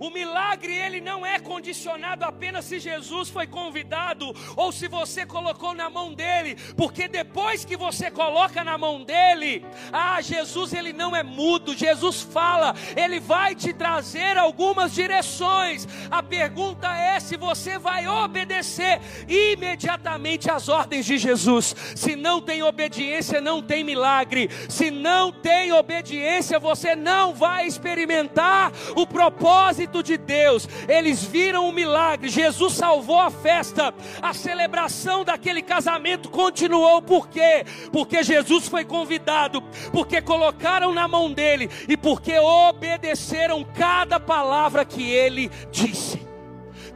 o 0.00 0.08
milagre 0.08 0.74
ele 0.74 0.98
não 0.98 1.24
é 1.26 1.38
condicionado 1.38 2.24
apenas 2.24 2.64
se 2.64 2.80
Jesus 2.80 3.28
foi 3.28 3.46
convidado 3.46 4.34
ou 4.56 4.72
se 4.72 4.88
você 4.88 5.26
colocou 5.26 5.74
na 5.74 5.90
mão 5.90 6.14
dele, 6.14 6.56
porque 6.74 7.06
depois 7.06 7.66
que 7.66 7.76
você 7.76 8.10
coloca 8.10 8.64
na 8.64 8.78
mão 8.78 9.04
dele, 9.04 9.62
ah, 9.92 10.22
Jesus 10.22 10.72
ele 10.72 10.94
não 10.94 11.14
é 11.14 11.22
mudo, 11.22 11.76
Jesus 11.76 12.22
fala, 12.22 12.74
ele 12.96 13.20
vai 13.20 13.54
te 13.54 13.74
trazer 13.74 14.38
algumas 14.38 14.94
direções. 14.94 15.86
A 16.10 16.22
pergunta 16.22 16.90
é 16.96 17.20
se 17.20 17.36
você 17.36 17.78
vai 17.78 18.08
obedecer 18.08 19.00
imediatamente 19.28 20.50
às 20.50 20.70
ordens 20.70 21.04
de 21.04 21.18
Jesus. 21.18 21.76
Se 21.94 22.16
não 22.16 22.40
tem 22.40 22.62
obediência, 22.62 23.38
não 23.38 23.62
tem 23.62 23.84
milagre. 23.84 24.48
Se 24.66 24.90
não 24.90 25.30
tem 25.30 25.72
obediência, 25.72 26.58
você 26.58 26.96
não 26.96 27.34
vai 27.34 27.66
experimentar 27.66 28.72
o 28.96 29.06
propósito 29.06 29.89
Espírito 29.90 30.02
de 30.02 30.16
Deus, 30.16 30.68
eles 30.88 31.24
viram 31.24 31.68
o 31.68 31.72
milagre, 31.72 32.28
Jesus 32.28 32.74
salvou 32.74 33.18
a 33.18 33.30
festa, 33.30 33.92
a 34.22 34.32
celebração 34.32 35.24
daquele 35.24 35.62
casamento 35.62 36.30
continuou, 36.30 37.02
por 37.02 37.28
quê? 37.28 37.64
Porque 37.92 38.22
Jesus 38.22 38.68
foi 38.68 38.84
convidado, 38.84 39.62
porque 39.92 40.22
colocaram 40.22 40.94
na 40.94 41.08
mão 41.08 41.32
dele 41.32 41.68
e 41.88 41.96
porque 41.96 42.38
obedeceram 42.38 43.64
cada 43.64 44.20
palavra 44.20 44.84
que 44.84 45.10
ele 45.10 45.50
disse. 45.72 46.20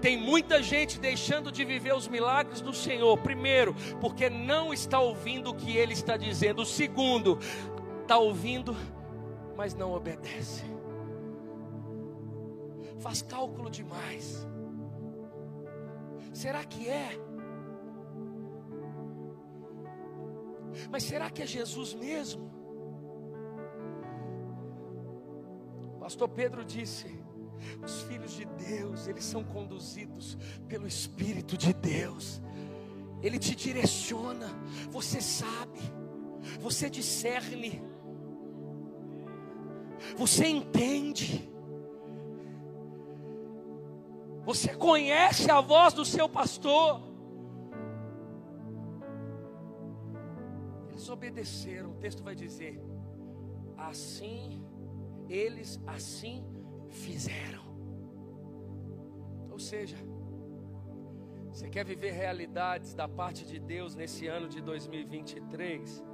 Tem 0.01 0.17
muita 0.17 0.63
gente 0.63 1.01
deixando 1.01 1.51
de 1.51 1.65
viver 1.65 1.95
os 1.95 2.07
milagres 2.07 2.61
do 2.61 2.75
Senhor. 2.75 3.17
Primeiro, 3.19 3.75
porque 4.03 4.29
não 4.29 4.73
está 4.73 5.01
ouvindo 5.01 5.51
o 5.51 5.55
que 5.55 5.75
Ele 5.79 5.95
está 5.95 6.19
dizendo. 6.19 6.63
Segundo, 6.67 7.39
está 8.03 8.19
ouvindo, 8.19 8.77
mas 9.57 9.75
não 9.75 9.95
obedece 9.95 10.74
faz 12.99 13.23
cálculo 13.23 13.71
demais. 13.71 14.47
Será 16.33 16.65
que 16.65 16.89
é? 16.89 17.19
Mas 20.91 21.05
será 21.05 21.31
que 21.31 21.43
é 21.43 21.47
Jesus 21.47 21.95
mesmo? 21.95 22.53
Pastor 26.01 26.29
Pedro 26.29 26.65
disse: 26.65 27.07
os 27.83 28.03
filhos 28.03 28.33
de 28.33 28.45
Deus, 28.45 29.07
eles 29.07 29.25
são 29.25 29.43
conduzidos 29.45 30.37
pelo 30.69 30.87
Espírito 30.87 31.57
de 31.57 31.73
Deus. 31.73 32.43
Ele 33.23 33.39
te 33.39 33.55
direciona, 33.55 34.49
você 34.91 35.21
sabe, 35.21 35.81
você 36.61 36.91
discerne, 36.91 37.83
você 40.17 40.47
entende. 40.47 41.54
Você 44.45 44.75
conhece 44.75 45.51
a 45.51 45.61
voz 45.61 45.95
do 45.95 46.05
seu 46.05 46.29
pastor. 46.29 47.01
Eles 50.91 51.09
obedeceram. 51.09 51.93
O 51.93 51.95
texto 51.95 52.23
vai 52.23 52.35
dizer: 52.35 52.79
assim, 53.77 54.63
eles 55.29 55.81
assim 55.87 56.45
fizeram. 56.91 57.65
Ou 59.51 59.59
seja, 59.59 59.97
você 61.51 61.69
quer 61.71 61.85
viver 61.85 62.11
realidades 62.11 62.93
da 62.95 63.09
parte 63.09 63.47
de 63.47 63.59
Deus 63.59 63.95
nesse 63.95 64.27
ano 64.27 64.49
de 64.49 64.61
2023? 64.61 66.05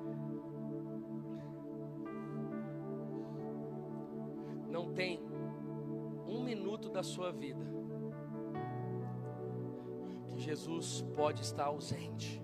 Não 4.68 4.92
tem 4.92 5.20
um 6.28 6.44
minuto 6.44 6.88
da 6.88 7.02
sua 7.02 7.32
vida 7.32 7.79
Jesus 10.40 11.04
pode 11.14 11.42
estar 11.42 11.66
ausente. 11.66 12.42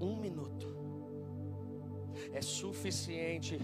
Um 0.00 0.16
minuto 0.16 0.68
é 2.32 2.40
suficiente 2.40 3.58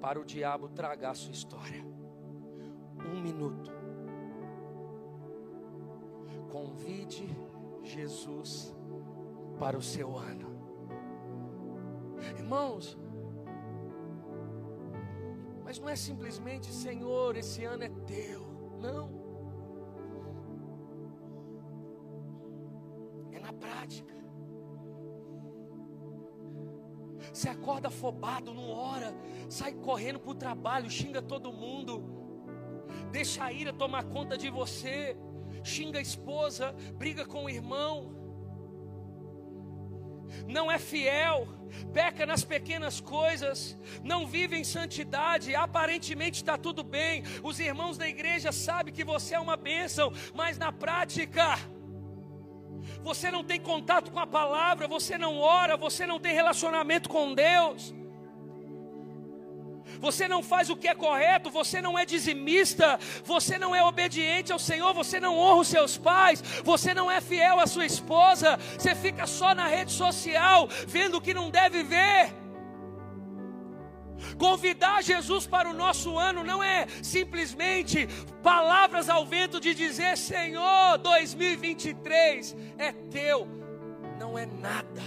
para 0.00 0.18
o 0.18 0.24
diabo 0.24 0.68
tragar 0.68 1.14
sua 1.14 1.32
história. 1.32 1.84
Um 3.04 3.20
minuto. 3.20 3.70
Convide 6.50 7.28
Jesus 7.82 8.74
para 9.58 9.76
o 9.76 9.82
seu 9.82 10.16
ano. 10.16 10.50
Irmãos, 12.36 12.98
mas 15.64 15.78
não 15.78 15.88
é 15.88 15.96
simplesmente, 15.96 16.72
Senhor, 16.72 17.36
esse 17.36 17.64
ano 17.64 17.84
é 17.84 17.88
teu. 18.06 18.42
Não. 18.80 19.21
Afobado, 28.02 28.52
não 28.52 28.68
ora, 28.68 29.14
sai 29.48 29.72
correndo 29.72 30.18
para 30.18 30.30
o 30.32 30.34
trabalho, 30.34 30.90
xinga 30.90 31.22
todo 31.22 31.52
mundo, 31.52 32.02
deixa 33.12 33.44
a 33.44 33.52
ira 33.52 33.72
tomar 33.72 34.02
conta 34.02 34.36
de 34.36 34.50
você, 34.50 35.16
xinga 35.62 36.00
a 36.00 36.02
esposa, 36.02 36.74
briga 36.94 37.24
com 37.24 37.44
o 37.44 37.48
irmão, 37.48 38.12
não 40.48 40.68
é 40.68 40.80
fiel, 40.80 41.46
peca 41.92 42.26
nas 42.26 42.42
pequenas 42.42 43.00
coisas, 43.00 43.78
não 44.02 44.26
vive 44.26 44.56
em 44.56 44.64
santidade, 44.64 45.54
aparentemente 45.54 46.38
está 46.38 46.58
tudo 46.58 46.82
bem, 46.82 47.22
os 47.40 47.60
irmãos 47.60 47.96
da 47.96 48.08
igreja 48.08 48.50
sabem 48.50 48.92
que 48.92 49.04
você 49.04 49.36
é 49.36 49.38
uma 49.38 49.56
bênção, 49.56 50.12
mas 50.34 50.58
na 50.58 50.72
prática, 50.72 51.56
você 53.02 53.30
não 53.30 53.42
tem 53.42 53.60
contato 53.60 54.10
com 54.10 54.18
a 54.18 54.26
palavra, 54.26 54.86
você 54.86 55.18
não 55.18 55.38
ora, 55.38 55.76
você 55.76 56.06
não 56.06 56.18
tem 56.20 56.34
relacionamento 56.34 57.08
com 57.08 57.34
Deus 57.34 57.94
você 60.02 60.26
não 60.26 60.42
faz 60.42 60.68
o 60.68 60.76
que 60.76 60.88
é 60.88 60.94
correto, 60.94 61.48
você 61.48 61.80
não 61.80 61.96
é 61.96 62.04
dizimista, 62.04 62.98
você 63.24 63.56
não 63.56 63.72
é 63.72 63.84
obediente 63.84 64.52
ao 64.52 64.58
Senhor, 64.58 64.92
você 64.92 65.20
não 65.20 65.38
honra 65.38 65.60
os 65.60 65.68
seus 65.68 65.96
pais, 65.96 66.42
você 66.64 66.92
não 66.92 67.08
é 67.08 67.20
fiel 67.20 67.60
à 67.60 67.68
sua 67.68 67.86
esposa, 67.86 68.58
você 68.76 68.96
fica 68.96 69.28
só 69.28 69.54
na 69.54 69.68
rede 69.68 69.92
social, 69.92 70.68
vendo 70.88 71.18
o 71.18 71.20
que 71.20 71.32
não 71.32 71.50
deve 71.50 71.84
ver. 71.84 72.41
Convidar 74.38 75.02
Jesus 75.02 75.46
para 75.46 75.68
o 75.68 75.74
nosso 75.74 76.18
ano 76.18 76.42
não 76.44 76.62
é 76.62 76.86
simplesmente 77.02 78.08
palavras 78.42 79.08
ao 79.08 79.24
vento 79.24 79.60
de 79.60 79.74
dizer 79.74 80.16
Senhor, 80.16 80.98
2023 80.98 82.56
é 82.78 82.92
teu, 82.92 83.48
não 84.18 84.38
é 84.38 84.46
nada. 84.46 85.02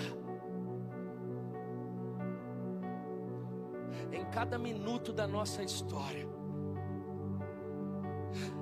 em 4.11 4.23
cada 4.25 4.57
minuto 4.57 5.11
da 5.11 5.27
nossa 5.27 5.61
história 5.61 6.34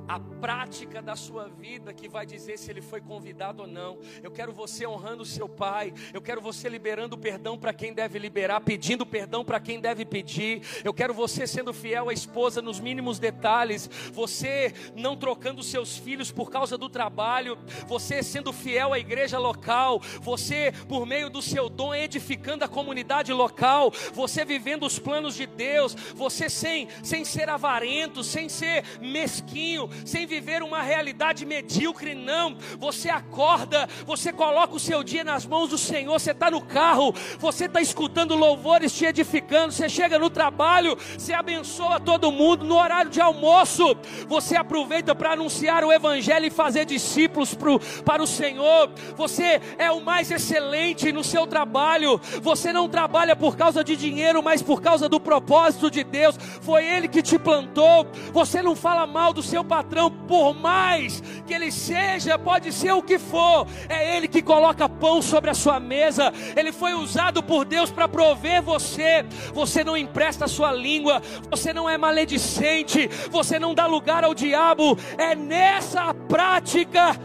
a 0.07 0.19
prática 0.19 1.01
da 1.01 1.15
sua 1.15 1.47
vida 1.47 1.93
que 1.93 2.07
vai 2.07 2.25
dizer 2.25 2.57
se 2.57 2.69
ele 2.69 2.81
foi 2.81 3.01
convidado 3.01 3.63
ou 3.63 3.67
não. 3.67 3.97
Eu 4.21 4.31
quero 4.31 4.51
você 4.51 4.85
honrando 4.85 5.23
o 5.23 5.25
seu 5.25 5.47
pai, 5.47 5.93
eu 6.13 6.21
quero 6.21 6.41
você 6.41 6.67
liberando 6.69 7.17
perdão 7.17 7.57
para 7.57 7.73
quem 7.73 7.93
deve 7.93 8.19
liberar, 8.19 8.61
pedindo 8.61 9.05
perdão 9.05 9.43
para 9.43 9.59
quem 9.59 9.79
deve 9.79 10.05
pedir. 10.05 10.61
Eu 10.83 10.93
quero 10.93 11.13
você 11.13 11.47
sendo 11.47 11.73
fiel 11.73 12.09
à 12.09 12.13
esposa 12.13 12.61
nos 12.61 12.79
mínimos 12.79 13.19
detalhes, 13.19 13.89
você 14.11 14.73
não 14.95 15.15
trocando 15.15 15.63
seus 15.63 15.97
filhos 15.97 16.31
por 16.31 16.49
causa 16.49 16.77
do 16.77 16.89
trabalho, 16.89 17.57
você 17.87 18.21
sendo 18.21 18.51
fiel 18.51 18.93
à 18.93 18.99
igreja 18.99 19.39
local, 19.39 19.99
você 20.21 20.73
por 20.87 21.05
meio 21.05 21.29
do 21.29 21.41
seu 21.41 21.69
dom 21.69 21.93
edificando 21.93 22.65
a 22.65 22.67
comunidade 22.67 23.31
local, 23.31 23.91
você 24.13 24.43
vivendo 24.43 24.85
os 24.85 24.99
planos 24.99 25.35
de 25.35 25.45
Deus, 25.45 25.93
você 26.15 26.49
sem 26.49 26.87
sem 27.01 27.23
ser 27.23 27.49
avarento, 27.49 28.23
sem 28.23 28.49
ser 28.49 28.83
mesquinho, 28.99 29.89
sem 30.05 30.25
viver 30.25 30.63
uma 30.63 30.81
realidade 30.81 31.45
medíocre, 31.45 32.15
não. 32.15 32.57
Você 32.79 33.09
acorda, 33.09 33.87
você 34.05 34.31
coloca 34.31 34.75
o 34.75 34.79
seu 34.79 35.03
dia 35.03 35.23
nas 35.23 35.45
mãos 35.45 35.69
do 35.69 35.77
Senhor, 35.77 36.19
você 36.19 36.31
está 36.31 36.49
no 36.49 36.61
carro, 36.61 37.13
você 37.39 37.65
está 37.65 37.81
escutando 37.81 38.35
louvores 38.35 38.93
te 38.93 39.05
edificando, 39.05 39.71
você 39.71 39.87
chega 39.87 40.17
no 40.19 40.29
trabalho, 40.29 40.97
você 41.17 41.33
abençoa 41.33 41.99
todo 41.99 42.31
mundo, 42.31 42.65
no 42.65 42.75
horário 42.75 43.09
de 43.09 43.21
almoço, 43.21 43.95
você 44.27 44.55
aproveita 44.55 45.15
para 45.15 45.33
anunciar 45.33 45.83
o 45.83 45.91
Evangelho 45.91 46.45
e 46.45 46.51
fazer 46.51 46.85
discípulos 46.85 47.53
pro, 47.53 47.79
para 48.03 48.21
o 48.21 48.27
Senhor, 48.27 48.91
você 49.15 49.61
é 49.77 49.91
o 49.91 50.01
mais 50.01 50.31
excelente 50.31 51.11
no 51.11 51.23
seu 51.23 51.45
trabalho, 51.47 52.19
você 52.41 52.73
não 52.73 52.89
trabalha 52.89 53.35
por 53.35 53.55
causa 53.55 53.83
de 53.83 53.95
dinheiro, 53.95 54.41
mas 54.43 54.61
por 54.61 54.81
causa 54.81 55.07
do 55.07 55.19
propósito 55.19 55.89
de 55.89 56.03
Deus, 56.03 56.37
foi 56.61 56.85
Ele 56.85 57.07
que 57.07 57.21
te 57.21 57.37
plantou, 57.37 58.07
você 58.31 58.61
não 58.61 58.75
fala 58.75 59.05
mal 59.05 59.33
do 59.33 59.43
seu 59.43 59.63
patrão 59.63 59.82
patrão, 59.83 60.09
por 60.09 60.53
mais 60.53 61.21
que 61.45 61.53
ele 61.53 61.71
seja, 61.71 62.39
pode 62.39 62.71
ser 62.71 62.91
o 62.93 63.03
que 63.03 63.19
for, 63.19 63.67
é 63.89 64.17
ele 64.17 64.27
que 64.27 64.41
coloca 64.41 64.87
pão 64.87 65.21
sobre 65.21 65.49
a 65.49 65.53
sua 65.53 65.79
mesa. 65.79 66.33
Ele 66.55 66.71
foi 66.71 66.93
usado 66.93 67.43
por 67.43 67.65
Deus 67.65 67.91
para 67.91 68.07
prover 68.07 68.61
você. 68.61 69.25
Você 69.53 69.83
não 69.83 69.97
empresta 69.97 70.45
a 70.45 70.47
sua 70.47 70.71
língua, 70.71 71.21
você 71.49 71.73
não 71.73 71.89
é 71.89 71.97
maledicente, 71.97 73.07
você 73.29 73.59
não 73.59 73.75
dá 73.75 73.85
lugar 73.85 74.23
ao 74.23 74.33
diabo. 74.33 74.97
É 75.17 75.35
nessa 75.35 76.13
prática 76.13 77.19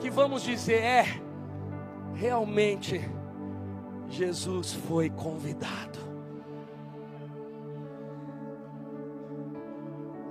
que 0.00 0.10
vamos 0.10 0.42
dizer 0.42 0.82
é 0.82 1.20
realmente 2.14 3.08
Jesus 4.08 4.72
foi 4.72 5.10
convidado. 5.10 5.98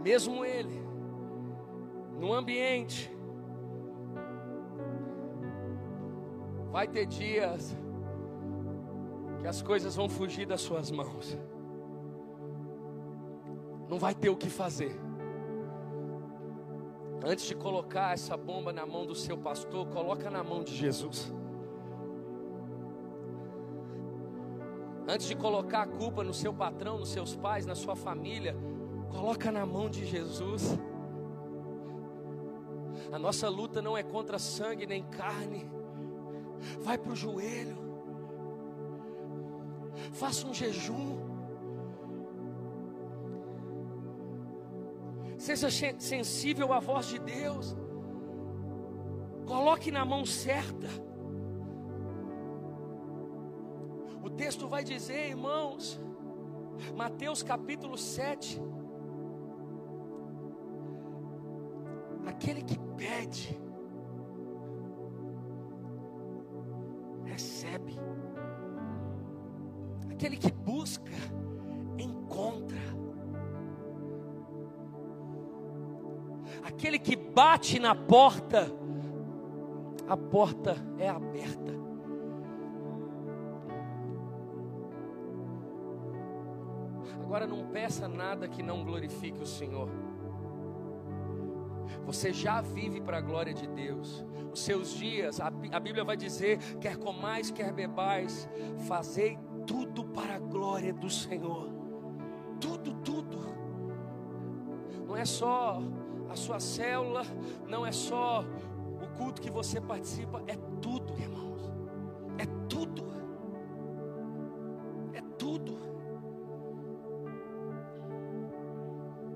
Mesmo 0.03 0.45
ele 0.45 0.86
no 2.17 2.33
ambiente. 2.33 3.11
Vai 6.71 6.87
ter 6.87 7.05
dias 7.05 7.75
que 9.39 9.47
as 9.47 9.61
coisas 9.61 9.95
vão 9.95 10.09
fugir 10.09 10.45
das 10.45 10.61
suas 10.61 10.91
mãos. 10.91 11.37
Não 13.87 13.97
vai 13.97 14.13
ter 14.13 14.29
o 14.29 14.35
que 14.35 14.49
fazer. 14.49 14.99
Antes 17.25 17.45
de 17.45 17.55
colocar 17.55 18.13
essa 18.13 18.37
bomba 18.37 18.71
na 18.71 18.85
mão 18.85 19.05
do 19.05 19.15
seu 19.15 19.37
pastor, 19.37 19.87
coloca 19.87 20.29
na 20.29 20.43
mão 20.43 20.63
de 20.63 20.75
Jesus. 20.75 21.33
Antes 25.07 25.27
de 25.27 25.35
colocar 25.35 25.83
a 25.83 25.87
culpa 25.87 26.23
no 26.23 26.33
seu 26.33 26.53
patrão, 26.53 26.99
nos 26.99 27.09
seus 27.09 27.35
pais, 27.35 27.65
na 27.65 27.75
sua 27.75 27.95
família, 27.95 28.55
coloca 29.09 29.51
na 29.51 29.65
mão 29.65 29.89
de 29.89 30.05
Jesus. 30.05 30.77
A 33.11 33.19
nossa 33.19 33.49
luta 33.49 33.81
não 33.81 33.97
é 33.97 34.03
contra 34.03 34.37
sangue 34.37 34.85
nem 34.85 35.03
carne. 35.03 35.69
Vai 36.79 36.97
para 36.97 37.11
o 37.11 37.15
joelho. 37.15 37.77
Faça 40.13 40.45
um 40.47 40.53
jejum. 40.53 41.17
Seja 45.37 45.69
sensível 45.99 46.73
à 46.73 46.79
voz 46.79 47.07
de 47.07 47.19
Deus. 47.19 47.75
Coloque 49.45 49.91
na 49.91 50.03
mão 50.03 50.25
certa. 50.25 50.87
O 54.23 54.29
texto 54.29 54.67
vai 54.67 54.83
dizer, 54.83 55.29
irmãos, 55.29 56.01
Mateus 56.95 57.41
capítulo 57.43 57.97
7. 57.97 58.61
Aquele 62.37 62.61
que 62.61 62.77
pede, 62.95 63.59
recebe. 67.25 67.99
Aquele 70.11 70.37
que 70.37 70.51
busca, 70.51 71.11
encontra. 71.97 72.77
Aquele 76.63 76.99
que 76.99 77.15
bate 77.15 77.79
na 77.79 77.95
porta, 77.95 78.71
a 80.07 80.15
porta 80.15 80.75
é 80.99 81.09
aberta. 81.09 81.73
Agora 87.19 87.47
não 87.47 87.65
peça 87.69 88.07
nada 88.07 88.47
que 88.47 88.61
não 88.61 88.83
glorifique 88.83 89.41
o 89.41 89.47
Senhor. 89.47 89.89
Você 92.05 92.33
já 92.33 92.61
vive 92.61 93.01
para 93.01 93.17
a 93.17 93.21
glória 93.21 93.53
de 93.53 93.67
Deus. 93.67 94.25
Os 94.51 94.61
seus 94.61 94.93
dias, 94.93 95.39
a, 95.39 95.49
Bíblia 95.49 96.03
vai 96.03 96.17
dizer: 96.17 96.57
quer 96.79 96.97
comais, 96.97 97.51
quer 97.51 97.71
bebais, 97.71 98.49
fazei 98.87 99.37
tudo 99.65 100.05
para 100.05 100.35
a 100.35 100.39
glória 100.39 100.93
do 100.93 101.09
Senhor. 101.09 101.69
Tudo, 102.59 102.93
tudo. 103.03 103.37
Não 105.05 105.15
é 105.15 105.25
só 105.25 105.81
a 106.29 106.35
sua 106.35 106.59
célula, 106.59 107.23
não 107.67 107.85
é 107.85 107.91
só 107.91 108.43
culto 109.17 109.41
que 109.41 109.49
você 109.49 109.81
participa 109.81 110.41
é 110.47 110.55
tudo, 110.81 111.19
irmãos. 111.19 111.61
É 112.37 112.45
tudo. 112.69 113.03
É 115.13 115.21
tudo. 115.37 115.79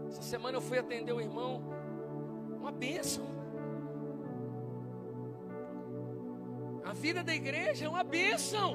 Essa 0.08 0.22
semana 0.22 0.58
eu 0.58 0.62
fui 0.62 0.78
atender 0.78 1.12
um 1.12 1.20
irmão, 1.20 1.64
bênção. 2.84 3.25
A 6.91 6.93
vida 6.93 7.23
da 7.23 7.34
igreja 7.41 7.86
é 7.86 7.89
uma 7.95 8.03
bênção. 8.03 8.67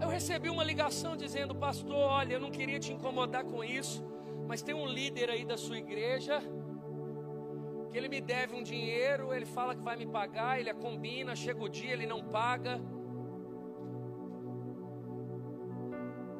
Eu 0.00 0.08
recebi 0.08 0.48
uma 0.48 0.64
ligação 0.64 1.12
dizendo, 1.24 1.54
pastor, 1.54 1.96
olha, 2.20 2.34
eu 2.34 2.40
não 2.40 2.50
queria 2.50 2.78
te 2.84 2.92
incomodar 2.94 3.44
com 3.44 3.62
isso, 3.62 4.02
mas 4.48 4.62
tem 4.62 4.74
um 4.74 4.86
líder 4.98 5.28
aí 5.30 5.44
da 5.44 5.56
sua 5.56 5.78
igreja 5.78 6.42
que 7.90 7.98
ele 7.98 8.08
me 8.08 8.20
deve 8.20 8.54
um 8.54 8.62
dinheiro, 8.62 9.32
ele 9.34 9.46
fala 9.46 9.74
que 9.74 9.82
vai 9.82 9.96
me 9.96 10.06
pagar, 10.06 10.58
ele 10.60 10.72
combina, 10.74 11.36
chega 11.36 11.62
o 11.62 11.68
dia, 11.68 11.92
ele 11.92 12.06
não 12.06 12.22
paga. 12.22 12.74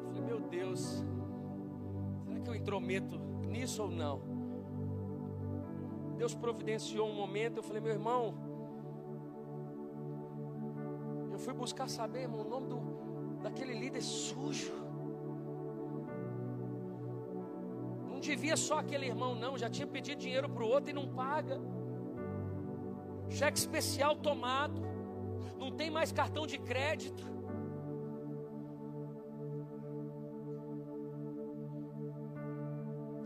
Eu 0.03 0.09
falei, 0.09 0.23
meu 0.31 0.39
Deus, 0.39 1.03
será 2.23 2.39
que 2.39 2.49
eu 2.49 2.55
intrometo 2.55 3.17
nisso 3.55 3.83
ou 3.83 3.91
não? 3.91 4.36
Deus 6.17 6.33
providenciou 6.33 7.07
um 7.07 7.13
momento, 7.13 7.57
eu 7.57 7.63
falei, 7.63 7.81
meu 7.81 7.93
irmão, 7.93 8.33
eu 11.31 11.39
fui 11.39 11.53
buscar 11.53 11.87
saber, 11.87 12.21
irmão, 12.21 12.41
o 12.41 12.49
nome 12.49 12.67
do, 12.67 12.79
daquele 13.43 13.73
líder 13.73 14.01
sujo. 14.01 14.73
Não 18.09 18.19
devia 18.19 18.57
só 18.57 18.79
aquele 18.79 19.05
irmão, 19.05 19.35
não. 19.35 19.55
Já 19.55 19.69
tinha 19.69 19.85
pedido 19.85 20.19
dinheiro 20.19 20.49
para 20.49 20.63
o 20.63 20.67
outro 20.67 20.89
e 20.89 20.93
não 20.93 21.07
paga. 21.07 21.61
Cheque 23.29 23.59
especial 23.59 24.15
tomado. 24.15 24.81
Não 25.59 25.71
tem 25.71 25.91
mais 25.91 26.11
cartão 26.11 26.47
de 26.47 26.57
crédito. 26.57 27.23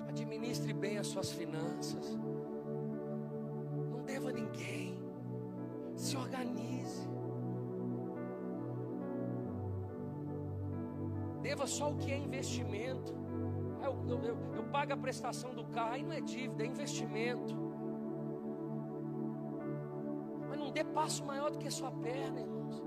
Administre 0.09 0.73
bem 0.73 0.97
as 0.97 1.07
suas 1.07 1.31
finanças. 1.31 2.19
Deva 11.61 11.73
só 11.73 11.91
o 11.91 11.95
que 11.95 12.11
é 12.11 12.17
investimento. 12.17 13.13
Eu, 13.83 13.93
eu, 14.09 14.23
eu, 14.23 14.37
eu 14.55 14.63
pago 14.71 14.93
a 14.93 14.97
prestação 14.97 15.53
do 15.53 15.63
carro, 15.65 15.93
aí 15.93 16.01
não 16.01 16.11
é 16.11 16.19
dívida, 16.19 16.63
é 16.63 16.65
investimento. 16.65 17.55
Mas 20.49 20.57
não 20.57 20.71
dê 20.71 20.83
passo 20.83 21.23
maior 21.23 21.51
do 21.51 21.59
que 21.59 21.67
a 21.67 21.71
sua 21.71 21.91
perna, 21.91 22.39
irmãos. 22.39 22.81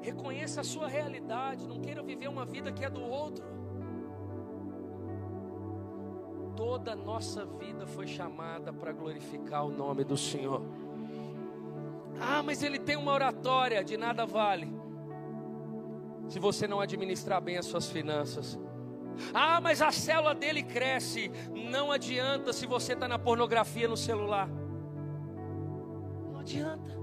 Reconheça 0.00 0.62
a 0.62 0.64
sua 0.64 0.88
realidade, 0.88 1.68
não 1.68 1.80
queira 1.80 2.02
viver 2.02 2.26
uma 2.26 2.44
vida 2.44 2.72
que 2.72 2.84
é 2.84 2.90
do 2.90 3.00
outro. 3.00 3.44
Toda 6.56 6.94
a 6.94 6.96
nossa 6.96 7.44
vida 7.46 7.86
foi 7.86 8.08
chamada 8.08 8.72
para 8.72 8.90
glorificar 8.90 9.64
o 9.64 9.70
nome 9.70 10.02
do 10.02 10.16
Senhor. 10.16 10.62
Ah, 12.42 12.44
mas 12.44 12.60
ele 12.60 12.76
tem 12.76 12.96
uma 12.96 13.12
oratória, 13.12 13.84
de 13.84 13.96
nada 13.96 14.26
vale 14.26 14.68
se 16.28 16.40
você 16.40 16.66
não 16.66 16.80
administrar 16.80 17.40
bem 17.40 17.56
as 17.56 17.66
suas 17.66 17.88
finanças. 17.88 18.58
Ah, 19.32 19.60
mas 19.60 19.80
a 19.80 19.92
célula 19.92 20.34
dele 20.34 20.62
cresce. 20.62 21.30
Não 21.70 21.92
adianta 21.92 22.52
se 22.52 22.66
você 22.66 22.94
está 22.94 23.06
na 23.06 23.18
pornografia 23.18 23.86
no 23.86 23.96
celular. 23.96 24.48
Não 26.32 26.40
adianta. 26.40 26.98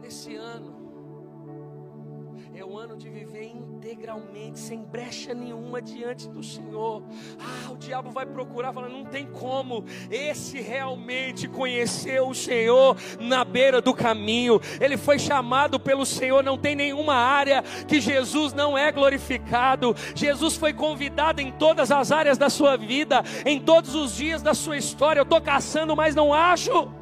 Nesse 0.00 0.36
ano, 0.36 0.79
é 2.60 2.64
o 2.64 2.76
ano 2.76 2.94
de 2.94 3.08
viver 3.08 3.44
integralmente, 3.44 4.58
sem 4.58 4.82
brecha 4.82 5.32
nenhuma 5.32 5.80
diante 5.80 6.28
do 6.28 6.42
Senhor. 6.42 7.02
Ah, 7.40 7.70
o 7.72 7.76
diabo 7.76 8.10
vai 8.10 8.26
procurar, 8.26 8.70
falando: 8.70 8.92
não 8.92 9.04
tem 9.04 9.24
como. 9.24 9.84
Esse 10.10 10.60
realmente 10.60 11.48
conheceu 11.48 12.28
o 12.28 12.34
Senhor 12.34 12.98
na 13.18 13.46
beira 13.46 13.80
do 13.80 13.94
caminho. 13.94 14.60
Ele 14.78 14.98
foi 14.98 15.18
chamado 15.18 15.80
pelo 15.80 16.04
Senhor. 16.04 16.44
Não 16.44 16.58
tem 16.58 16.76
nenhuma 16.76 17.14
área 17.14 17.62
que 17.88 17.98
Jesus 17.98 18.52
não 18.52 18.76
é 18.76 18.92
glorificado. 18.92 19.96
Jesus 20.14 20.54
foi 20.56 20.74
convidado 20.74 21.40
em 21.40 21.50
todas 21.50 21.90
as 21.90 22.12
áreas 22.12 22.36
da 22.36 22.50
sua 22.50 22.76
vida, 22.76 23.22
em 23.46 23.58
todos 23.58 23.94
os 23.94 24.14
dias 24.14 24.42
da 24.42 24.52
sua 24.52 24.76
história. 24.76 25.20
Eu 25.20 25.24
estou 25.24 25.40
caçando, 25.40 25.96
mas 25.96 26.14
não 26.14 26.34
acho. 26.34 26.99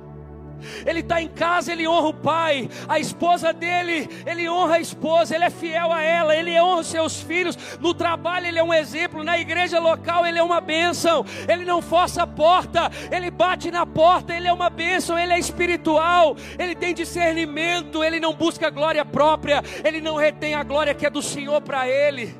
Ele 0.84 1.00
está 1.00 1.20
em 1.20 1.28
casa, 1.28 1.72
ele 1.72 1.86
honra 1.86 2.08
o 2.08 2.14
pai, 2.14 2.68
a 2.88 2.98
esposa 2.98 3.52
dele, 3.52 4.08
ele 4.26 4.48
honra 4.48 4.76
a 4.76 4.80
esposa, 4.80 5.34
ele 5.34 5.44
é 5.44 5.50
fiel 5.50 5.92
a 5.92 6.02
ela, 6.02 6.34
ele 6.34 6.60
honra 6.60 6.80
os 6.80 6.86
seus 6.88 7.20
filhos. 7.20 7.56
No 7.80 7.94
trabalho, 7.94 8.46
ele 8.46 8.58
é 8.58 8.62
um 8.62 8.72
exemplo, 8.72 9.22
na 9.22 9.38
igreja 9.38 9.78
local, 9.78 10.26
ele 10.26 10.38
é 10.38 10.42
uma 10.42 10.60
bênção. 10.60 11.24
Ele 11.48 11.64
não 11.64 11.80
força 11.80 12.22
a 12.22 12.26
porta, 12.26 12.90
ele 13.10 13.30
bate 13.30 13.70
na 13.70 13.86
porta, 13.86 14.34
ele 14.34 14.48
é 14.48 14.52
uma 14.52 14.70
bênção, 14.70 15.18
ele 15.18 15.32
é 15.32 15.38
espiritual, 15.38 16.36
ele 16.58 16.74
tem 16.74 16.94
discernimento, 16.94 18.02
ele 18.02 18.20
não 18.20 18.34
busca 18.34 18.70
glória 18.70 19.04
própria, 19.04 19.62
ele 19.84 20.00
não 20.00 20.16
retém 20.16 20.54
a 20.54 20.62
glória 20.62 20.94
que 20.94 21.06
é 21.06 21.10
do 21.10 21.22
Senhor 21.22 21.60
para 21.60 21.88
ele. 21.88 22.34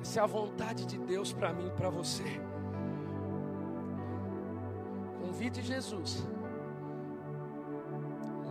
Essa 0.00 0.20
é 0.20 0.22
a 0.22 0.26
vontade 0.26 0.86
de 0.86 0.98
Deus 0.98 1.32
para 1.32 1.52
mim 1.52 1.66
e 1.66 1.70
para 1.70 1.90
você. 1.90 2.40
Convide 5.44 5.60
Jesus. 5.60 6.26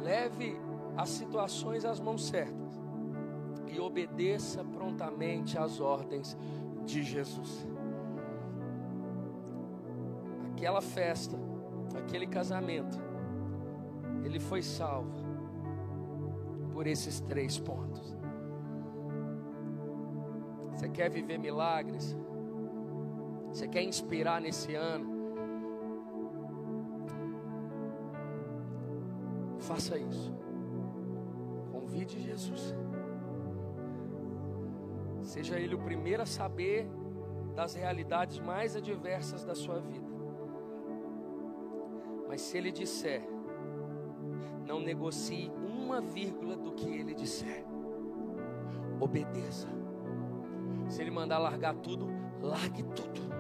Leve 0.04 0.56
as 0.96 1.10
situações 1.10 1.86
às 1.86 2.00
mãos 2.00 2.28
certas 2.28 2.80
e 3.68 3.80
obedeça 3.80 4.64
prontamente 4.64 5.58
às 5.58 5.80
ordens 5.80 6.38
de 6.86 7.02
Jesus. 7.02 7.68
Aquela 10.52 10.82
festa, 10.82 11.36
aquele 11.98 12.28
casamento, 12.28 13.02
ele 14.24 14.40
foi 14.40 14.62
salvo 14.62 15.26
por 16.72 16.86
esses 16.86 17.20
três 17.22 17.58
pontos. 17.58 18.16
Você 20.76 20.88
quer 20.90 21.10
viver 21.10 21.40
milagres? 21.40 22.16
Você 23.48 23.68
quer 23.68 23.82
inspirar 23.82 24.40
nesse 24.40 24.76
ano? 24.76 25.13
Faça 29.68 29.98
isso. 29.98 30.34
Convide 31.72 32.20
Jesus. 32.22 32.76
Seja 35.22 35.58
Ele 35.58 35.76
o 35.76 35.80
primeiro 35.80 36.22
a 36.22 36.26
saber 36.26 36.88
das 37.56 37.74
realidades 37.74 38.40
mais 38.40 38.76
adversas 38.76 39.46
da 39.46 39.56
sua 39.56 39.80
vida. 39.80 40.08
Mas 42.28 42.42
se 42.42 42.58
Ele 42.58 42.72
disser, 42.72 43.26
não 44.68 44.80
negocie 44.80 45.50
uma 45.66 46.02
vírgula 46.02 46.58
do 46.58 46.74
que 46.74 46.90
Ele 46.90 47.14
disser. 47.14 47.64
Obedeça. 49.00 49.70
Se 50.90 51.02
Ele 51.02 51.12
mandar 51.12 51.38
largar 51.38 51.76
tudo, 51.76 52.08
largue 52.42 52.84
tudo. 52.84 53.33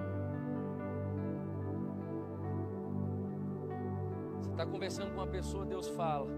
Está 4.53 4.65
conversando 4.65 5.09
com 5.09 5.17
uma 5.19 5.27
pessoa, 5.27 5.65
Deus 5.65 5.87
fala: 5.89 6.29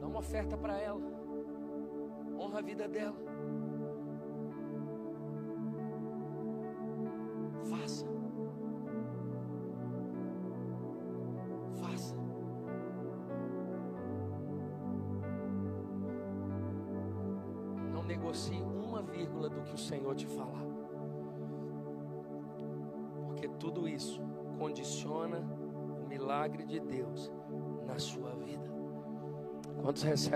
dá 0.00 0.06
uma 0.06 0.18
oferta 0.18 0.56
para 0.56 0.76
ela, 0.78 1.00
honra 2.38 2.58
a 2.58 2.62
vida 2.62 2.88
dela. 2.88 3.31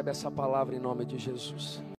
Recebem 0.07 0.11
essa 0.11 0.31
palavra 0.31 0.77
em 0.77 0.79
nome 0.79 1.05
de 1.05 1.19
Jesus? 1.19 1.83